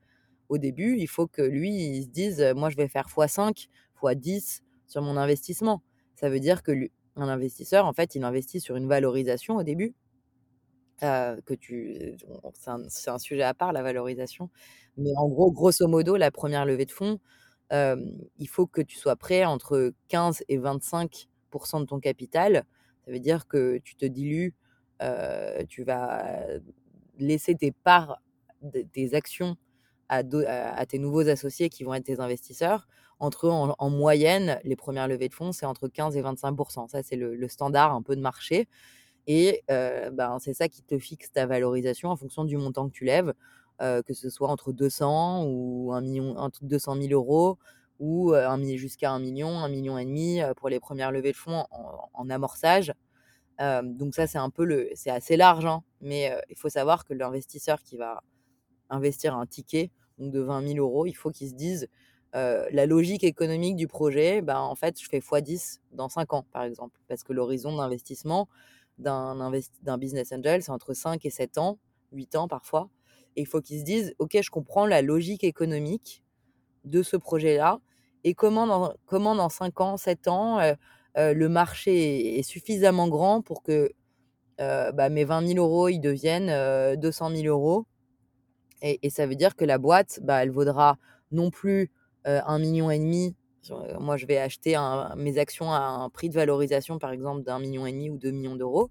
au 0.51 0.59
début, 0.59 0.97
il 0.99 1.09
faut 1.09 1.27
que 1.29 1.43
lui, 1.43 1.71
il 1.73 2.05
se 2.05 2.09
dise: 2.11 2.41
«Heu, 2.43 2.55
moi 2.55 2.71
je 2.71 2.77
vais 2.77 2.89
faire 2.89 3.11
fois 3.11 3.29
5, 3.29 3.69
fois 3.95 4.15
10 4.17 4.63
sur 4.89 5.03
mon 5.03 5.17
investissement». 5.19 5.83
Ça 6.17 6.31
veut 6.31 6.41
dire 6.41 6.63
que 6.65 6.73
lui 6.73 6.93
investisseur, 7.17 7.87
en 7.87 7.93
fait, 7.95 8.15
il 8.17 8.25
investit 8.25 8.61
sur 8.61 8.77
une 8.77 8.89
valorisation 8.89 9.57
au 9.57 9.63
début 9.65 9.95
heu, 11.03 11.41
que 11.47 11.55
tu 11.55 12.17
on 12.29 12.53
c'est 12.89 13.11
un 13.11 13.19
sujet 13.19 13.43
à 13.43 13.55
part 13.55 13.73
la 13.73 13.83
valorisation, 13.83 14.51
mais 14.97 15.11
en 15.17 15.29
gros, 15.29 15.53
grosso 15.53 15.87
modo, 15.89 16.17
la 16.17 16.31
première 16.31 16.65
levée 16.67 16.87
de 16.87 16.91
fonds, 16.93 17.21
il 17.73 18.49
faut 18.49 18.67
que 18.67 18.81
tu 18.83 18.97
sois 18.99 19.17
prêt 19.17 19.45
entre 19.45 19.93
15 20.09 20.43
et 20.49 20.59
25% 20.59 21.81
de 21.81 21.87
ton 21.87 22.01
capital. 22.01 22.65
Ça 23.05 23.13
veut 23.13 23.21
dire 23.21 23.47
que 23.49 23.79
tu 23.79 23.95
te 23.97 24.05
dilues, 24.07 24.55
tu 25.69 25.85
vas 25.85 26.25
laisser 27.19 27.55
tes 27.57 27.73
parts 27.73 28.21
de 28.63 28.83
tes 28.83 29.15
actions 29.15 29.57
à 30.11 30.23
tes 30.87 30.99
nouveaux 31.01 31.29
associés 31.29 31.69
qui 31.71 31.85
vont 31.85 31.95
être 31.95 32.05
tes 32.07 32.21
investisseurs. 32.21 32.89
Entre 33.21 33.49
en 33.51 33.75
en 33.79 33.91
moyenne, 33.91 34.61
les 34.65 34.77
premières 34.77 35.09
levées 35.09 35.29
de 35.29 35.35
fonds, 35.35 35.53
c'est 35.53 35.67
entre 35.67 35.89
15 35.89 36.17
et 36.17 36.23
25% 36.23 36.89
Ça, 36.89 37.03
c'est 37.03 37.17
le 37.17 37.49
standard 37.49 37.95
un 37.95 38.03
peu 38.03 38.17
de 38.17 38.21
marché 38.23 38.69
et 39.29 39.63
heu, 39.71 40.11
ben, 40.13 40.39
c'est 40.41 40.55
ça 40.55 40.69
qui 40.69 40.83
te 40.83 40.99
fixe 40.99 41.33
ta 41.33 41.47
valorisation 41.47 42.11
en 42.11 42.17
fonction 42.17 42.45
du 42.45 42.57
montant 42.59 42.89
que 42.89 42.93
tu 42.95 43.05
lèves, 43.05 43.35
heu, 43.83 44.03
que 44.05 44.15
ce 44.15 44.31
soit 44.31 44.49
entre 44.51 44.73
200 44.73 45.45
ou 45.47 45.93
1 45.95 46.03
000 46.03 46.35
000 46.35 46.39
entre 46.39 46.65
200 46.65 46.97
000 46.97 47.15
€ 47.15 47.59
ou, 48.01 48.33
heu, 48.35 48.47
un 48.47 48.59
mi 48.59 48.79
jusqu'à 48.79 49.13
1 49.13 49.21
000 49.21 49.35
000, 49.37 49.51
1 49.65 49.69
500 49.69 50.07
000 50.07 50.43
heu, 50.43 50.55
pour 50.55 50.69
les 50.71 50.81
premières 50.81 51.13
levées 51.13 51.33
de 51.33 51.37
fonds 51.39 51.65
en 52.15 52.31
amorçage. 52.31 52.93
Donc 53.61 54.15
ça, 54.15 54.27
c'est 54.27 54.39
un 54.39 54.51
peu 54.51 54.65
le 54.65 54.91
c'est 54.95 55.11
assez 55.11 55.37
large, 55.37 55.67
hein, 55.67 55.83
mais 56.01 56.33
il 56.51 56.57
faut 56.57 56.69
savoir 56.69 57.05
que 57.05 57.15
l'investisseur 57.15 57.83
qui 57.83 57.97
va 57.97 58.23
investir 58.91 59.37
un 59.37 59.47
ticket, 59.47 59.91
de 60.19 60.41
20 60.41 60.67
000 60.75 61.05
€, 61.07 61.09
il 61.09 61.15
faut 61.15 61.31
qu'il 61.31 61.49
se 61.49 61.55
dise, 61.55 61.89
la 62.35 62.87
logique 62.87 63.25
économique 63.25 63.77
du 63.77 63.87
projet, 63.89 64.43
ben, 64.43 64.59
en 64.59 64.75
fait, 64.77 65.01
je 65.01 65.09
fais 65.09 65.21
fois 65.21 65.41
10 65.41 65.81
dans 65.93 66.09
5 66.09 66.33
ans, 66.35 66.45
par 66.53 66.63
exemple. 66.65 67.01
Parce 67.09 67.23
que 67.25 67.33
l'horizon 67.33 67.77
d'investissement 67.77 68.49
d'un 68.99 69.41
invest 69.41 69.73
d'un 69.83 69.99
business 69.99 70.33
angel, 70.33 70.63
c'est 70.63 70.73
entre 70.73 70.95
5 70.95 71.25
et 71.25 71.31
7 71.31 71.59
ans, 71.59 71.79
8 72.13 72.37
ans 72.37 72.49
parfois 72.49 72.91
et 73.37 73.43
il 73.43 73.47
faut 73.47 73.61
qu'il 73.61 73.79
se 73.81 73.85
dise: 73.85 74.15
«OK, 74.19 74.37
je 74.43 74.51
comprends 74.51 74.87
la 74.87 75.03
logique 75.03 75.45
économique 75.45 76.25
de 76.85 77.03
ce 77.03 77.17
projet-là 77.17 77.81
et 78.25 78.35
comment 78.35 78.67
dans 78.67 78.95
comment 79.07 79.35
dans 79.37 79.49
5 79.51 79.81
ans, 79.81 79.97
7 79.97 80.29
ans, 80.29 80.59
heu, 81.19 81.35
le 81.35 81.49
marché 81.49 82.39
est 82.39 82.43
suffisamment 82.43 83.09
grand 83.09 83.43
pour 83.43 83.63
que, 83.63 83.93
heu, 84.61 84.93
bah, 84.95 85.09
mes 85.11 85.25
20 85.25 85.43
000 85.43 85.59
€ 85.61 85.89
ils 85.93 86.01
deviennent, 86.01 86.51
heu, 86.51 86.97
200 86.99 87.31
000 87.31 87.49
€ 87.49 87.87
et 88.83 88.99
et 89.07 89.11
ça 89.11 89.27
veut 89.27 89.37
dire 89.37 89.57
que 89.57 89.65
la 89.67 89.79
boîte, 89.79 90.21
bah, 90.23 90.43
elle 90.45 90.51
vaudra 90.53 90.99
non 91.33 91.51
plus, 91.51 91.91
heu, 92.29 92.41
1 92.47 92.59
500 92.61 92.99
000 92.99 93.37
sur, 93.63 93.81
heu, 93.83 93.99
moi 94.01 94.17
je 94.19 94.27
vais 94.27 94.39
acheter 94.39 94.77
un 94.77 95.15
mes 95.17 95.39
actions 95.39 95.73
à 95.73 95.79
un 95.81 96.11
prix 96.11 96.29
de 96.31 96.35
valorisation 96.37 96.99
par 96.99 97.13
exemple 97.13 97.45
d'1 97.45 97.61
500 97.61 97.93
000 97.93 98.11
ou 98.11 98.19
2 98.19 98.33
000 98.33 98.59
000 98.59 98.91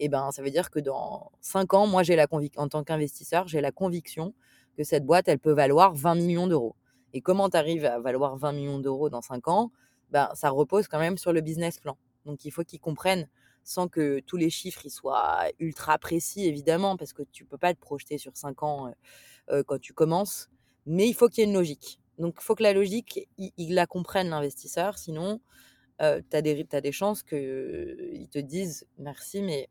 et 0.00 0.08
ben, 0.10 0.30
ça 0.32 0.42
veut 0.42 0.50
dire 0.50 0.70
que 0.70 0.80
dans 0.80 1.30
5 1.40 1.74
ans, 1.74 1.86
moi 1.88 2.02
j'ai 2.04 2.16
la 2.16 2.26
en 2.58 2.68
tant 2.68 2.84
qu'investisseur, 2.84 3.48
j'ai 3.48 3.60
la 3.62 3.72
conviction 3.72 4.34
que 4.78 4.84
cette 4.84 5.04
boîte, 5.06 5.28
elle 5.28 5.38
peut 5.40 5.52
valoir 5.52 5.94
20 5.94 6.14
000 6.16 6.48
000 6.48 6.76
et 7.14 7.20
comment 7.22 7.48
tu 7.50 7.56
arrives 7.58 7.84
à 7.86 8.00
valoir 8.00 8.36
20 8.38 8.52
000 8.54 8.82
000 8.82 9.10
dans 9.10 9.22
5 9.22 9.48
ans? 9.48 9.70
Ben, 10.10 10.30
ça 10.34 10.50
repose 10.50 10.88
quand 10.88 10.98
même 10.98 11.18
sur 11.18 11.32
le 11.32 11.40
business 11.40 11.78
plan. 11.80 11.96
Donc 12.24 12.44
il 12.44 12.50
faut 12.50 12.64
qu'ils 12.64 12.80
comprennent 12.80 13.28
sans 13.64 13.88
que 13.88 14.20
tous 14.20 14.36
les 14.38 14.48
chiffres 14.50 14.80
ils 14.86 14.90
soient 14.90 15.40
ultra 15.58 15.98
précis 15.98 16.46
évidemment, 16.46 16.96
parce 16.96 17.12
que 17.12 17.22
tu 17.32 17.44
peux 17.44 17.58
pas 17.58 17.74
te 17.74 17.80
projeter 17.80 18.16
sur 18.18 18.36
5 18.36 18.62
ans, 18.62 18.88
heu 18.88 18.94
heu, 19.58 19.64
quand 19.64 19.80
tu 19.80 19.94
commences, 19.94 20.50
mais 20.86 21.08
il 21.08 21.14
faut 21.14 21.28
qu'il 21.28 21.42
y 21.44 21.46
ait 21.46 21.50
une 21.50 21.56
logique. 21.56 22.00
Donc 22.18 22.36
il 22.40 22.44
faut 22.44 22.54
que 22.56 22.62
la 22.64 22.72
logique, 22.74 23.28
il 23.38 23.74
la 23.74 23.86
comprenne 23.86 24.30
l'investisseur, 24.30 24.98
sinon, 24.98 25.40
heu, 26.02 26.22
tu 26.30 26.36
as 26.36 26.42
des 26.82 26.92
chances 26.92 27.22
qu'ils 27.24 28.28
te 28.32 28.38
disent: 28.40 28.86
«Merci, 28.98 29.42
mais 29.42 29.68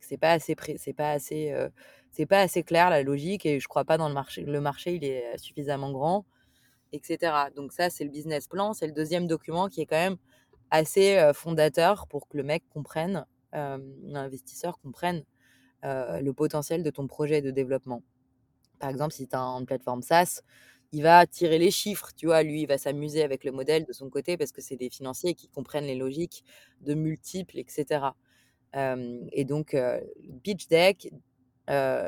c'est 0.00 0.18
pas 0.18 0.32
assez 0.32 0.56
c'est 0.78 0.94
pas 0.94 1.12
assez, 1.12 1.52
heu, 1.52 1.70
c'est 2.12 2.26
pas 2.26 2.40
assez 2.42 2.62
clair 2.64 2.90
la 2.90 3.02
logique 3.04 3.46
et 3.46 3.60
je 3.60 3.68
crois 3.68 3.84
pas 3.86 3.98
dans 3.98 4.08
le 4.08 4.14
marché 4.14 4.42
le 4.44 4.60
marché 4.62 4.94
il 4.96 5.04
est, 5.04 5.38
suffisamment 5.38 5.92
grand» 5.92 6.26
et 6.92 7.00
cetera. 7.02 7.50
Donc 7.50 7.72
ça, 7.72 7.90
c'est 7.90 8.04
le 8.04 8.10
business 8.10 8.48
plan, 8.48 8.72
c'est 8.72 8.86
le 8.86 8.92
deuxième 8.92 9.26
document 9.26 9.68
qui 9.68 9.80
est 9.80 9.86
quand 9.86 9.96
même 9.96 10.16
assez, 10.70 11.18
fondateur 11.34 12.06
pour 12.06 12.28
que 12.28 12.36
le 12.36 12.42
mec 12.42 12.62
comprenne, 12.70 13.26
l'investisseur 13.52 14.78
comprenne, 14.80 15.24
le 15.82 16.30
potentiel 16.30 16.82
de 16.82 16.90
ton 16.90 17.06
projet 17.06 17.42
de 17.42 17.50
développement. 17.50 18.02
Par 18.78 18.88
exemple, 18.88 19.12
si 19.12 19.26
tu 19.26 19.36
as 19.36 19.40
une 19.40 19.66
plateforme 19.66 20.02
SaaS, 20.02 20.42
il 20.92 21.02
va 21.02 21.26
tirer 21.26 21.58
les 21.58 21.70
chiffres, 21.70 22.10
tu 22.16 22.26
vois? 22.26 22.42
Lui, 22.42 22.62
il 22.62 22.66
va 22.66 22.78
s'amuser 22.78 23.22
avec 23.22 23.44
le 23.44 23.52
modèle 23.52 23.84
de 23.84 23.92
son 23.92 24.10
côté 24.10 24.36
parce 24.36 24.52
que 24.52 24.60
c'est 24.60 24.76
des 24.76 24.90
financiers 24.90 25.34
qui 25.34 25.48
comprennent 25.48 25.84
les 25.84 25.94
logiques 25.94 26.44
de 26.80 26.94
multiples 26.94 27.58
et 27.58 27.66
cetera. 27.68 28.16
Hem 28.72 29.28
et 29.32 29.44
donc 29.44 29.76
pitch 30.42 30.68
deck, 30.68 31.12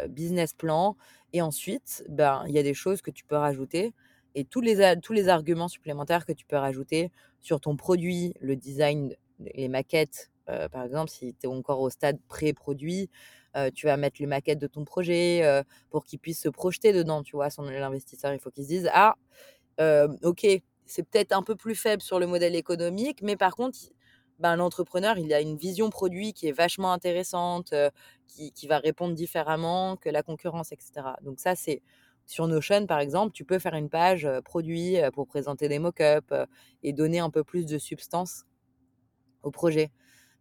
business 0.09 0.53
plan 0.53 0.97
et 1.33 1.43
ensuite, 1.43 2.05
ben, 2.09 2.45
il 2.49 2.55
y 2.55 2.59
a 2.59 2.63
des 2.63 2.75
choses 2.75 3.03
que 3.03 3.11
tu 3.11 3.25
peux 3.25 3.37
rajouter 3.37 3.93
et 4.35 4.45
tous 4.45 4.61
les 4.61 4.95
tous 5.03 5.13
les 5.13 5.29
arguments 5.29 5.69
supplémentaires 5.69 6.27
que 6.27 6.33
tu 6.33 6.47
peux 6.47 6.57
rajouter 6.57 7.11
sur 7.41 7.61
ton 7.61 7.77
produit, 7.77 8.35
le 8.41 8.57
design, 8.57 9.15
les 9.55 9.69
maquettes, 9.69 10.31
heu, 10.51 10.69
par 10.71 10.85
exemple, 10.85 11.11
si 11.11 11.35
tu 11.35 11.47
es 11.47 11.49
encore 11.49 11.81
au 11.81 11.91
stade 11.91 12.19
pré-produit, 12.29 13.11
heu, 13.57 13.71
tu 13.73 13.87
vas 13.87 13.97
mettre 13.97 14.17
les 14.21 14.27
maquettes 14.27 14.59
de 14.61 14.67
ton 14.67 14.85
projet, 14.85 15.43
heu, 15.45 15.63
pour 15.91 16.05
qu'il 16.05 16.19
puisse 16.19 16.41
se 16.41 16.49
projeter 16.49 16.93
dedans, 16.93 17.23
tu 17.23 17.37
vois? 17.37 17.51
Son 17.51 17.63
l'investisseur, 17.65 18.33
il 18.35 18.41
faut 18.41 18.51
qu'il 18.51 18.65
se 18.65 18.69
dise: 18.69 18.91
«Ah, 18.95 19.17
OK, 20.23 20.47
c'est 20.87 21.03
peut-être 21.05 21.33
un 21.33 21.43
peu 21.43 21.57
plus 21.57 21.75
faible 21.75 22.03
sur 22.03 22.19
le 22.19 22.27
modèle 22.27 22.55
économique, 22.55 23.23
mais 23.23 23.37
par 23.37 23.55
contre, 23.57 23.79
ben, 24.39 24.57
l'entrepreneur, 24.57 25.19
il 25.19 25.33
a 25.33 25.41
une 25.41 25.57
vision 25.57 25.91
produit 25.91 26.33
qui 26.33 26.49
est 26.49 26.53
vachement 26.53 26.93
intéressante, 26.93 27.73
qui 28.29 28.53
qui 28.53 28.67
va 28.67 28.79
répondre 28.79 29.15
différemment 29.15 29.97
que 29.97 30.09
la 30.11 30.23
concurrence 30.23 30.73
et 30.73 30.77
cetera. 30.81 31.17
Donc 31.23 31.39
ça, 31.41 31.55
c'est 31.55 31.83
sur 32.33 32.49
Notion, 32.49 32.87
par 32.87 32.99
exemple, 32.99 33.33
tu 33.33 33.45
peux 33.45 33.59
faire 33.59 33.75
une 33.75 33.89
page, 33.89 34.29
produit, 34.45 34.97
pour 35.13 35.27
présenter 35.27 35.69
des 35.69 35.79
mock-up, 35.79 36.25
heu 36.33 36.47
et 36.83 36.93
donner 36.93 37.19
un 37.21 37.31
peu 37.31 37.45
plus 37.45 37.67
de 37.67 37.79
substance 37.79 38.45
au 39.43 39.51
projet 39.51 39.91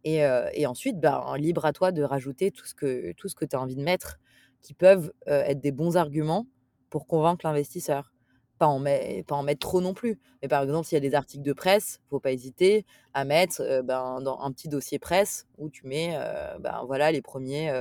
et 0.04 0.66
ensuite, 0.66 0.98
ben, 0.98 1.36
libre 1.36 1.64
à 1.64 1.72
toi 1.72 1.92
de 1.92 2.02
rajouter 2.02 2.50
tout 2.50 2.66
ce 2.66 2.74
que 2.74 3.44
tu 3.44 3.56
as 3.56 3.60
envie 3.60 3.76
de 3.76 3.82
mettre 3.82 4.18
qui 4.60 4.74
peuvent, 4.74 5.12
être 5.26 5.60
des 5.60 5.72
bons 5.72 5.96
arguments 5.96 6.46
pour 6.90 7.06
convaincre 7.06 7.46
l'investisseur. 7.46 8.12
Pas 8.58 8.66
en 8.66 8.82
pas 8.82 9.34
en 9.34 9.42
mettre 9.42 9.60
trop 9.60 9.80
non 9.80 9.92
plus, 9.92 10.20
mais 10.40 10.48
par 10.48 10.62
exemple, 10.62 10.86
s'il 10.86 10.96
y 10.96 11.04
a 11.04 11.08
des 11.08 11.14
articles 11.14 11.42
de 11.42 11.52
presse, 11.52 12.00
faut 12.10 12.20
pas 12.20 12.32
hésiter 12.32 12.84
à 13.12 13.24
mettre, 13.24 13.82
ben, 13.82 14.20
dans 14.20 14.40
un 14.40 14.52
petit 14.52 14.68
dossier 14.68 14.98
presse 14.98 15.46
où 15.58 15.68
tu 15.70 15.86
mets, 15.86 16.16
ben, 16.60 16.82
voilà 16.86 17.12
les 17.12 17.22
premiers, 17.22 17.72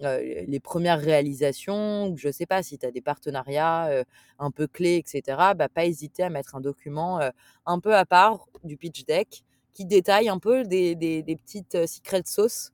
les 0.00 0.60
premières 0.60 1.00
réalisations, 1.00 2.14
je 2.16 2.30
sais 2.30 2.46
pas, 2.46 2.62
si 2.62 2.78
tu 2.78 2.86
as 2.86 2.90
des 2.90 3.00
partenariats 3.00 4.04
un 4.38 4.50
peu 4.50 4.66
clés, 4.66 4.96
etc., 4.96 5.22
bah, 5.56 5.68
pas 5.68 5.84
hésiter 5.86 6.22
à 6.22 6.30
mettre 6.30 6.54
un 6.54 6.60
document 6.60 7.20
un 7.66 7.80
peu 7.80 7.94
à 7.94 8.04
part 8.04 8.46
du 8.64 8.76
pitch 8.76 9.04
deck 9.04 9.42
qui 9.72 9.84
détaille 9.84 10.28
un 10.28 10.38
peu 10.38 10.64
des, 10.64 10.94
des, 10.94 11.36
petites 11.36 11.86
secret 11.86 12.22
sauces 12.26 12.72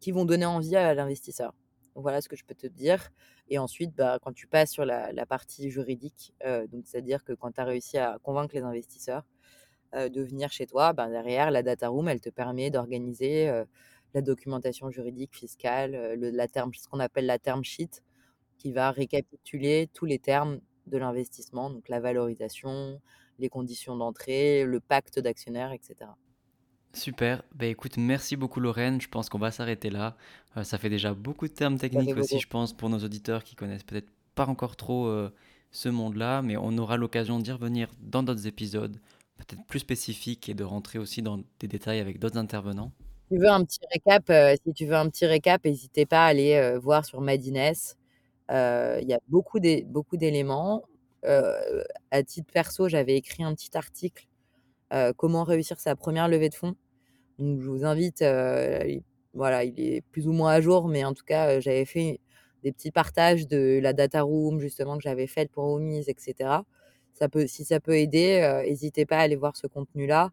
qui 0.00 0.12
vont 0.12 0.24
donner 0.24 0.46
envie 0.46 0.76
à 0.76 0.94
l'investisseur. 0.94 1.54
Voilà 1.94 2.20
ce 2.20 2.28
que 2.28 2.36
je 2.36 2.44
peux 2.44 2.54
te 2.54 2.66
dire. 2.66 3.10
Et 3.48 3.58
ensuite, 3.58 3.94
bah, 3.94 4.18
quand 4.22 4.32
tu 4.32 4.46
passes 4.46 4.70
sur 4.70 4.84
la, 4.84 5.26
partie 5.26 5.70
juridique, 5.70 6.34
c'est-à-dire 6.84 7.24
que 7.24 7.32
quand 7.32 7.52
tu 7.52 7.60
as 7.60 7.64
réussi 7.64 7.98
à 7.98 8.18
convaincre 8.22 8.54
les 8.54 8.62
investisseurs 8.62 9.24
de 9.94 10.22
venir 10.22 10.50
chez 10.52 10.66
toi, 10.66 10.92
bah, 10.92 11.08
derrière, 11.08 11.50
la 11.50 11.62
data 11.62 11.88
room, 11.88 12.08
elle 12.08 12.20
te 12.20 12.30
permet 12.30 12.70
d'organiser 12.70 13.64
la 14.16 14.22
documentation 14.22 14.90
juridique, 14.90 15.36
fiscale, 15.36 16.14
le, 16.18 16.30
la 16.30 16.48
terme, 16.48 16.72
ce 16.74 16.88
qu'on 16.88 17.00
appelle 17.00 17.26
la 17.26 17.38
term 17.38 17.62
sheet, 17.62 18.02
qui 18.58 18.72
va 18.72 18.90
récapituler 18.90 19.88
tous 19.92 20.06
les 20.06 20.18
termes 20.18 20.60
de 20.86 20.96
l'investissement, 20.96 21.68
donc 21.68 21.88
la 21.90 22.00
valorisation, 22.00 23.00
les 23.38 23.50
conditions 23.50 23.94
d'entrée, 23.94 24.64
le 24.64 24.80
pacte 24.80 25.18
d'actionnaires, 25.18 25.72
etc. 25.72 26.10
Super. 26.94 27.42
Bah, 27.54 27.66
écoute, 27.66 27.98
merci 27.98 28.36
beaucoup 28.36 28.58
Lorraine. 28.58 29.02
Je 29.02 29.08
pense 29.08 29.28
qu'on 29.28 29.38
va 29.38 29.50
s'arrêter 29.50 29.90
là. 29.90 30.16
Euh, 30.56 30.64
ça 30.64 30.78
fait 30.78 30.88
déjà 30.88 31.12
beaucoup 31.12 31.46
de 31.46 31.52
termes 31.52 31.76
techniques 31.76 32.16
aussi, 32.16 32.38
je 32.38 32.48
pense, 32.48 32.72
pour 32.72 32.88
nos 32.88 33.00
auditeurs 33.00 33.44
qui 33.44 33.54
connaissent 33.54 33.84
peut-être 33.84 34.08
pas 34.34 34.46
encore 34.46 34.76
trop 34.76 35.08
euh, 35.08 35.30
ce 35.72 35.90
monde-là, 35.90 36.40
mais 36.40 36.56
on 36.56 36.78
aura 36.78 36.96
l'occasion 36.96 37.38
d'y 37.38 37.52
revenir 37.52 37.90
dans 38.00 38.22
d'autres 38.22 38.46
épisodes, 38.46 38.98
peut-être 39.36 39.62
plus 39.66 39.80
spécifiques 39.80 40.48
et 40.48 40.54
de 40.54 40.64
rentrer 40.64 40.98
aussi 40.98 41.20
dans 41.20 41.42
des 41.58 41.68
détails 41.68 42.00
avec 42.00 42.18
d'autres 42.18 42.38
intervenants. 42.38 42.92
Tu 43.30 43.38
veux 43.38 43.48
un 43.48 43.64
petit 43.64 43.80
récap, 43.92 44.30
euh, 44.30 44.54
si 44.64 44.72
tu 44.72 44.86
veux 44.86 44.94
un 44.94 45.08
petit 45.10 45.26
récap, 45.26 45.64
n'hésitez 45.64 46.06
pas 46.06 46.24
à 46.26 46.28
aller 46.28 46.78
voir 46.78 47.04
sur 47.04 47.20
Madines. 47.20 47.72
Il 48.50 49.04
y 49.08 49.14
a 49.14 49.20
beaucoup 49.28 49.58
d'éléments. 49.60 50.84
à 51.24 52.22
titre 52.22 52.52
perso, 52.52 52.88
j'avais 52.88 53.16
écrit 53.16 53.42
un 53.44 53.54
petit 53.54 53.76
article 53.76 54.26
comment 55.16 55.44
réussir 55.44 55.80
sa 55.80 55.96
première 55.96 56.28
levée 56.28 56.48
de 56.50 56.54
fonds. 56.54 56.76
Donc, 57.38 57.60
je 57.62 57.68
vous 57.68 57.84
invite, 57.84 58.22
il, 58.22 59.02
voilà, 59.34 59.64
il 59.64 59.80
est 59.80 60.02
plus 60.12 60.28
ou 60.28 60.32
moins 60.32 60.52
à 60.52 60.60
jour, 60.60 60.88
mais 60.88 61.04
en 61.04 61.14
tout 61.14 61.24
cas, 61.24 61.60
j'avais 61.60 61.84
fait 61.86 62.20
des 62.64 62.72
petits 62.72 62.92
partages 62.92 63.48
de 63.48 63.80
la 63.82 63.92
data 63.94 64.22
room, 64.22 64.60
justement, 64.60 64.96
que 64.98 65.02
j'avais 65.04 65.26
faite 65.28 65.50
pour 65.52 65.64
Omise, 65.66 66.08
etc. 66.08 66.64
Si 67.48 67.64
ça 67.64 67.80
peut 67.80 67.96
aider, 67.98 68.62
n'hésitez 68.66 69.06
pas 69.06 69.18
à 69.18 69.22
aller 69.22 69.36
voir 69.36 69.56
ce 69.56 69.66
contenu-là. 69.66 70.32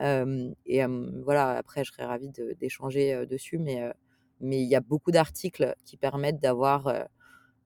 Et 0.00 0.84
voilà, 1.24 1.50
après, 1.56 1.84
je 1.84 1.92
serais 1.92 2.04
ravie 2.04 2.30
d'échanger 2.58 3.26
dessus, 3.26 3.58
mais 3.58 3.92
mais 4.40 4.62
il 4.62 4.68
y 4.68 4.74
a 4.74 4.80
beaucoup 4.80 5.10
d'articles 5.10 5.74
qui 5.84 5.96
permettent 5.96 6.40
d'avoir 6.40 7.08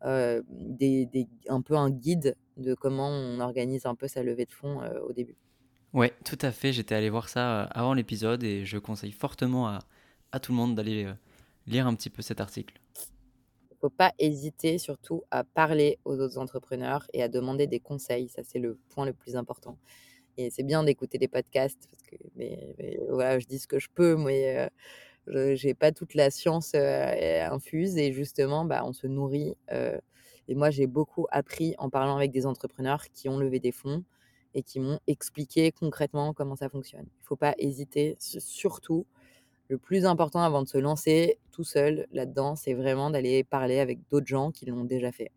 des, 0.04 1.06
des, 1.06 1.28
un 1.48 1.62
peu 1.62 1.76
un 1.76 1.90
guide 1.90 2.36
de 2.56 2.74
comment 2.74 3.08
on 3.08 3.40
organise 3.40 3.86
un 3.86 3.94
peu 3.94 4.08
sa 4.08 4.22
levée 4.22 4.44
de 4.44 4.52
fonds 4.52 4.80
au 5.06 5.12
début. 5.12 5.36
Ouais, 5.92 6.12
tout 6.24 6.38
à 6.40 6.50
fait. 6.50 6.72
J'étais 6.72 6.94
allé 6.94 7.10
voir 7.10 7.28
ça 7.28 7.62
avant 7.62 7.94
l'épisode 7.94 8.42
et 8.42 8.64
je 8.64 8.78
conseille 8.78 9.12
fortement 9.12 9.68
à, 9.68 9.78
à 10.32 10.40
tout 10.40 10.50
le 10.52 10.56
monde 10.56 10.74
d'aller 10.74 11.08
lire 11.66 11.86
un 11.86 11.94
petit 11.94 12.10
peu 12.10 12.22
cet 12.22 12.40
article. 12.40 12.80
Il 13.70 13.74
ne 13.74 13.90
faut 13.90 13.96
pas 13.96 14.12
hésiter 14.18 14.78
surtout 14.78 15.24
à 15.30 15.44
parler 15.44 15.98
aux 16.04 16.18
autres 16.18 16.38
entrepreneurs 16.38 17.06
et 17.12 17.22
à 17.22 17.28
demander 17.28 17.66
des 17.66 17.80
conseils. 17.80 18.28
Ça, 18.28 18.42
c'est 18.42 18.58
le 18.58 18.78
point 18.88 19.04
le 19.04 19.12
plus 19.12 19.36
important. 19.36 19.78
Et 20.36 20.50
c'est 20.50 20.62
bien 20.62 20.82
d'écouter 20.84 21.18
des 21.18 21.28
podcasts 21.28 21.88
parce 21.90 22.02
que 22.02 22.16
mais, 22.36 22.74
voilà, 23.08 23.38
je 23.38 23.46
dis 23.46 23.58
ce 23.58 23.66
que 23.66 23.78
je 23.78 23.88
peux, 23.94 24.16
mais 24.16 24.68
euh, 25.28 25.56
je 25.56 25.66
n'ai 25.66 25.74
pas 25.74 25.92
toute 25.92 26.14
la 26.14 26.30
science 26.30 26.74
infuse 26.74 27.96
et 27.96 28.12
justement, 28.12 28.64
bah, 28.64 28.82
on 28.84 28.92
se 28.92 29.06
nourrit. 29.06 29.56
et 30.48 30.54
moi, 30.54 30.70
j'ai 30.70 30.86
beaucoup 30.86 31.26
appris 31.30 31.74
en 31.78 31.90
parlant 31.90 32.16
avec 32.16 32.30
des 32.32 32.46
entrepreneurs 32.46 33.04
qui 33.12 33.28
ont 33.28 33.38
levé 33.38 33.60
des 33.60 33.72
fonds 33.72 34.04
et 34.54 34.62
qui 34.62 34.80
m'ont 34.80 35.00
expliqué 35.06 35.72
concrètement 35.72 36.32
comment 36.32 36.56
ça 36.56 36.68
fonctionne. 36.68 37.06
Il 37.06 37.22
ne 37.22 37.26
faut 37.26 37.36
pas 37.36 37.54
hésiter, 37.58 38.16
surtout. 38.18 39.06
Le 39.68 39.78
plus 39.78 40.04
important 40.04 40.40
avant 40.40 40.62
de 40.62 40.68
se 40.68 40.78
lancer 40.78 41.38
tout 41.50 41.64
seul 41.64 42.06
là-dedans, 42.12 42.54
c'est 42.54 42.74
vraiment 42.74 43.10
d'aller 43.10 43.44
parler 43.44 43.78
avec 43.80 43.98
d'autres 44.10 44.26
gens 44.26 44.50
qui 44.50 44.66
l'ont 44.66 44.84
déjà 44.84 45.10
fait. 45.10 45.30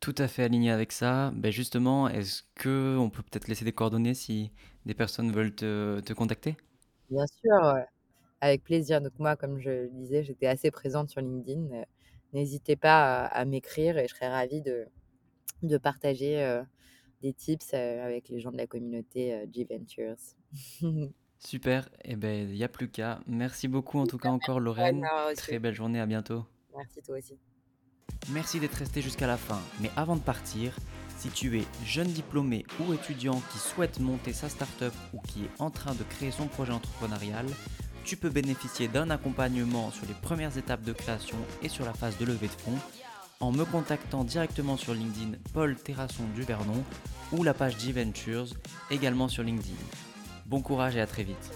Tout 0.00 0.14
à 0.16 0.28
fait 0.28 0.44
aligné 0.44 0.70
avec 0.70 0.92
ça. 0.92 1.30
Ben 1.34 1.52
justement, 1.52 2.08
est-ce 2.08 2.42
que 2.54 2.96
on 2.98 3.10
peut 3.10 3.22
peut-être 3.22 3.48
laisser 3.48 3.66
des 3.66 3.72
coordonnées 3.72 4.14
si 4.14 4.50
des 4.86 4.94
personnes 4.94 5.30
veulent 5.30 5.54
te, 5.54 6.00
te 6.00 6.14
contacter? 6.14 6.56
Bien 7.10 7.26
sûr, 7.26 7.74
avec 8.40 8.64
plaisir. 8.64 9.02
Donc 9.02 9.12
moi, 9.18 9.36
comme 9.36 9.58
je 9.58 9.70
le 9.70 9.88
disais, 9.90 10.24
j'étais 10.24 10.46
assez 10.46 10.70
présente 10.70 11.10
sur 11.10 11.20
LinkedIn. 11.20 11.66
Euh, 11.72 11.84
n'hésitez 12.32 12.76
pas 12.76 13.26
à, 13.26 13.44
m'écrire 13.44 13.98
et 13.98 14.08
je 14.08 14.14
serais 14.14 14.28
ravie 14.28 14.62
de, 14.62 14.86
de 15.62 15.76
partager 15.76 16.42
euh, 16.42 16.62
des 17.20 17.34
tips 17.34 17.74
avec 17.74 18.30
les 18.30 18.40
gens 18.40 18.52
de 18.52 18.56
la 18.56 18.66
communauté 18.66 19.46
G-Ventures. 19.52 20.16
Super, 21.38 21.88
et 22.04 22.12
eh 22.12 22.16
ben 22.16 22.50
il 22.50 22.54
n'y 22.54 22.64
a 22.64 22.68
plus 22.68 22.90
qu'à. 22.90 23.20
Merci 23.26 23.66
beaucoup 23.66 23.98
en 23.98 24.06
tout 24.06 24.18
cas 24.18 24.28
encore 24.28 24.60
Lorraine. 24.60 25.06
Très 25.36 25.58
belle 25.58 25.74
journée, 25.74 25.98
à 25.98 26.06
bientôt. 26.06 26.44
Merci 26.76 27.00
toi 27.02 27.16
aussi. 27.16 27.38
Merci 28.30 28.60
d'être 28.60 28.74
resté 28.74 29.02
jusqu'à 29.02 29.26
la 29.26 29.36
fin. 29.36 29.58
Mais 29.80 29.90
avant 29.96 30.16
de 30.16 30.20
partir, 30.20 30.74
si 31.18 31.28
tu 31.28 31.58
es 31.58 31.64
jeune 31.84 32.10
diplômé 32.10 32.64
ou 32.80 32.94
étudiant 32.94 33.42
qui 33.52 33.58
souhaite 33.58 34.00
monter 34.00 34.32
sa 34.32 34.48
startup 34.48 34.94
ou 35.12 35.20
qui 35.20 35.44
est 35.44 35.50
en 35.60 35.70
train 35.70 35.94
de 35.94 36.02
créer 36.04 36.30
son 36.30 36.46
projet 36.46 36.72
entrepreneurial, 36.72 37.46
tu 38.04 38.16
peux 38.16 38.30
bénéficier 38.30 38.88
d'un 38.88 39.10
accompagnement 39.10 39.90
sur 39.90 40.06
les 40.06 40.14
premières 40.14 40.56
étapes 40.56 40.82
de 40.82 40.92
création 40.92 41.36
et 41.62 41.68
sur 41.68 41.84
la 41.84 41.92
phase 41.92 42.16
de 42.18 42.24
levée 42.24 42.48
de 42.48 42.60
fonds 42.62 42.78
en 43.40 43.52
me 43.52 43.64
contactant 43.64 44.24
directement 44.24 44.76
sur 44.76 44.94
LinkedIn 44.94 45.32
Paul 45.52 45.74
Terrasson 45.76 46.24
du 46.34 46.42
Vernon 46.42 46.84
ou 47.32 47.42
la 47.42 47.54
page 47.54 47.78
G-Ventures 47.78 48.48
également 48.90 49.28
sur 49.28 49.42
LinkedIn. 49.42 49.76
Bon 50.46 50.60
courage 50.60 50.96
et 50.96 51.00
à 51.00 51.06
très 51.06 51.24
vite. 51.24 51.50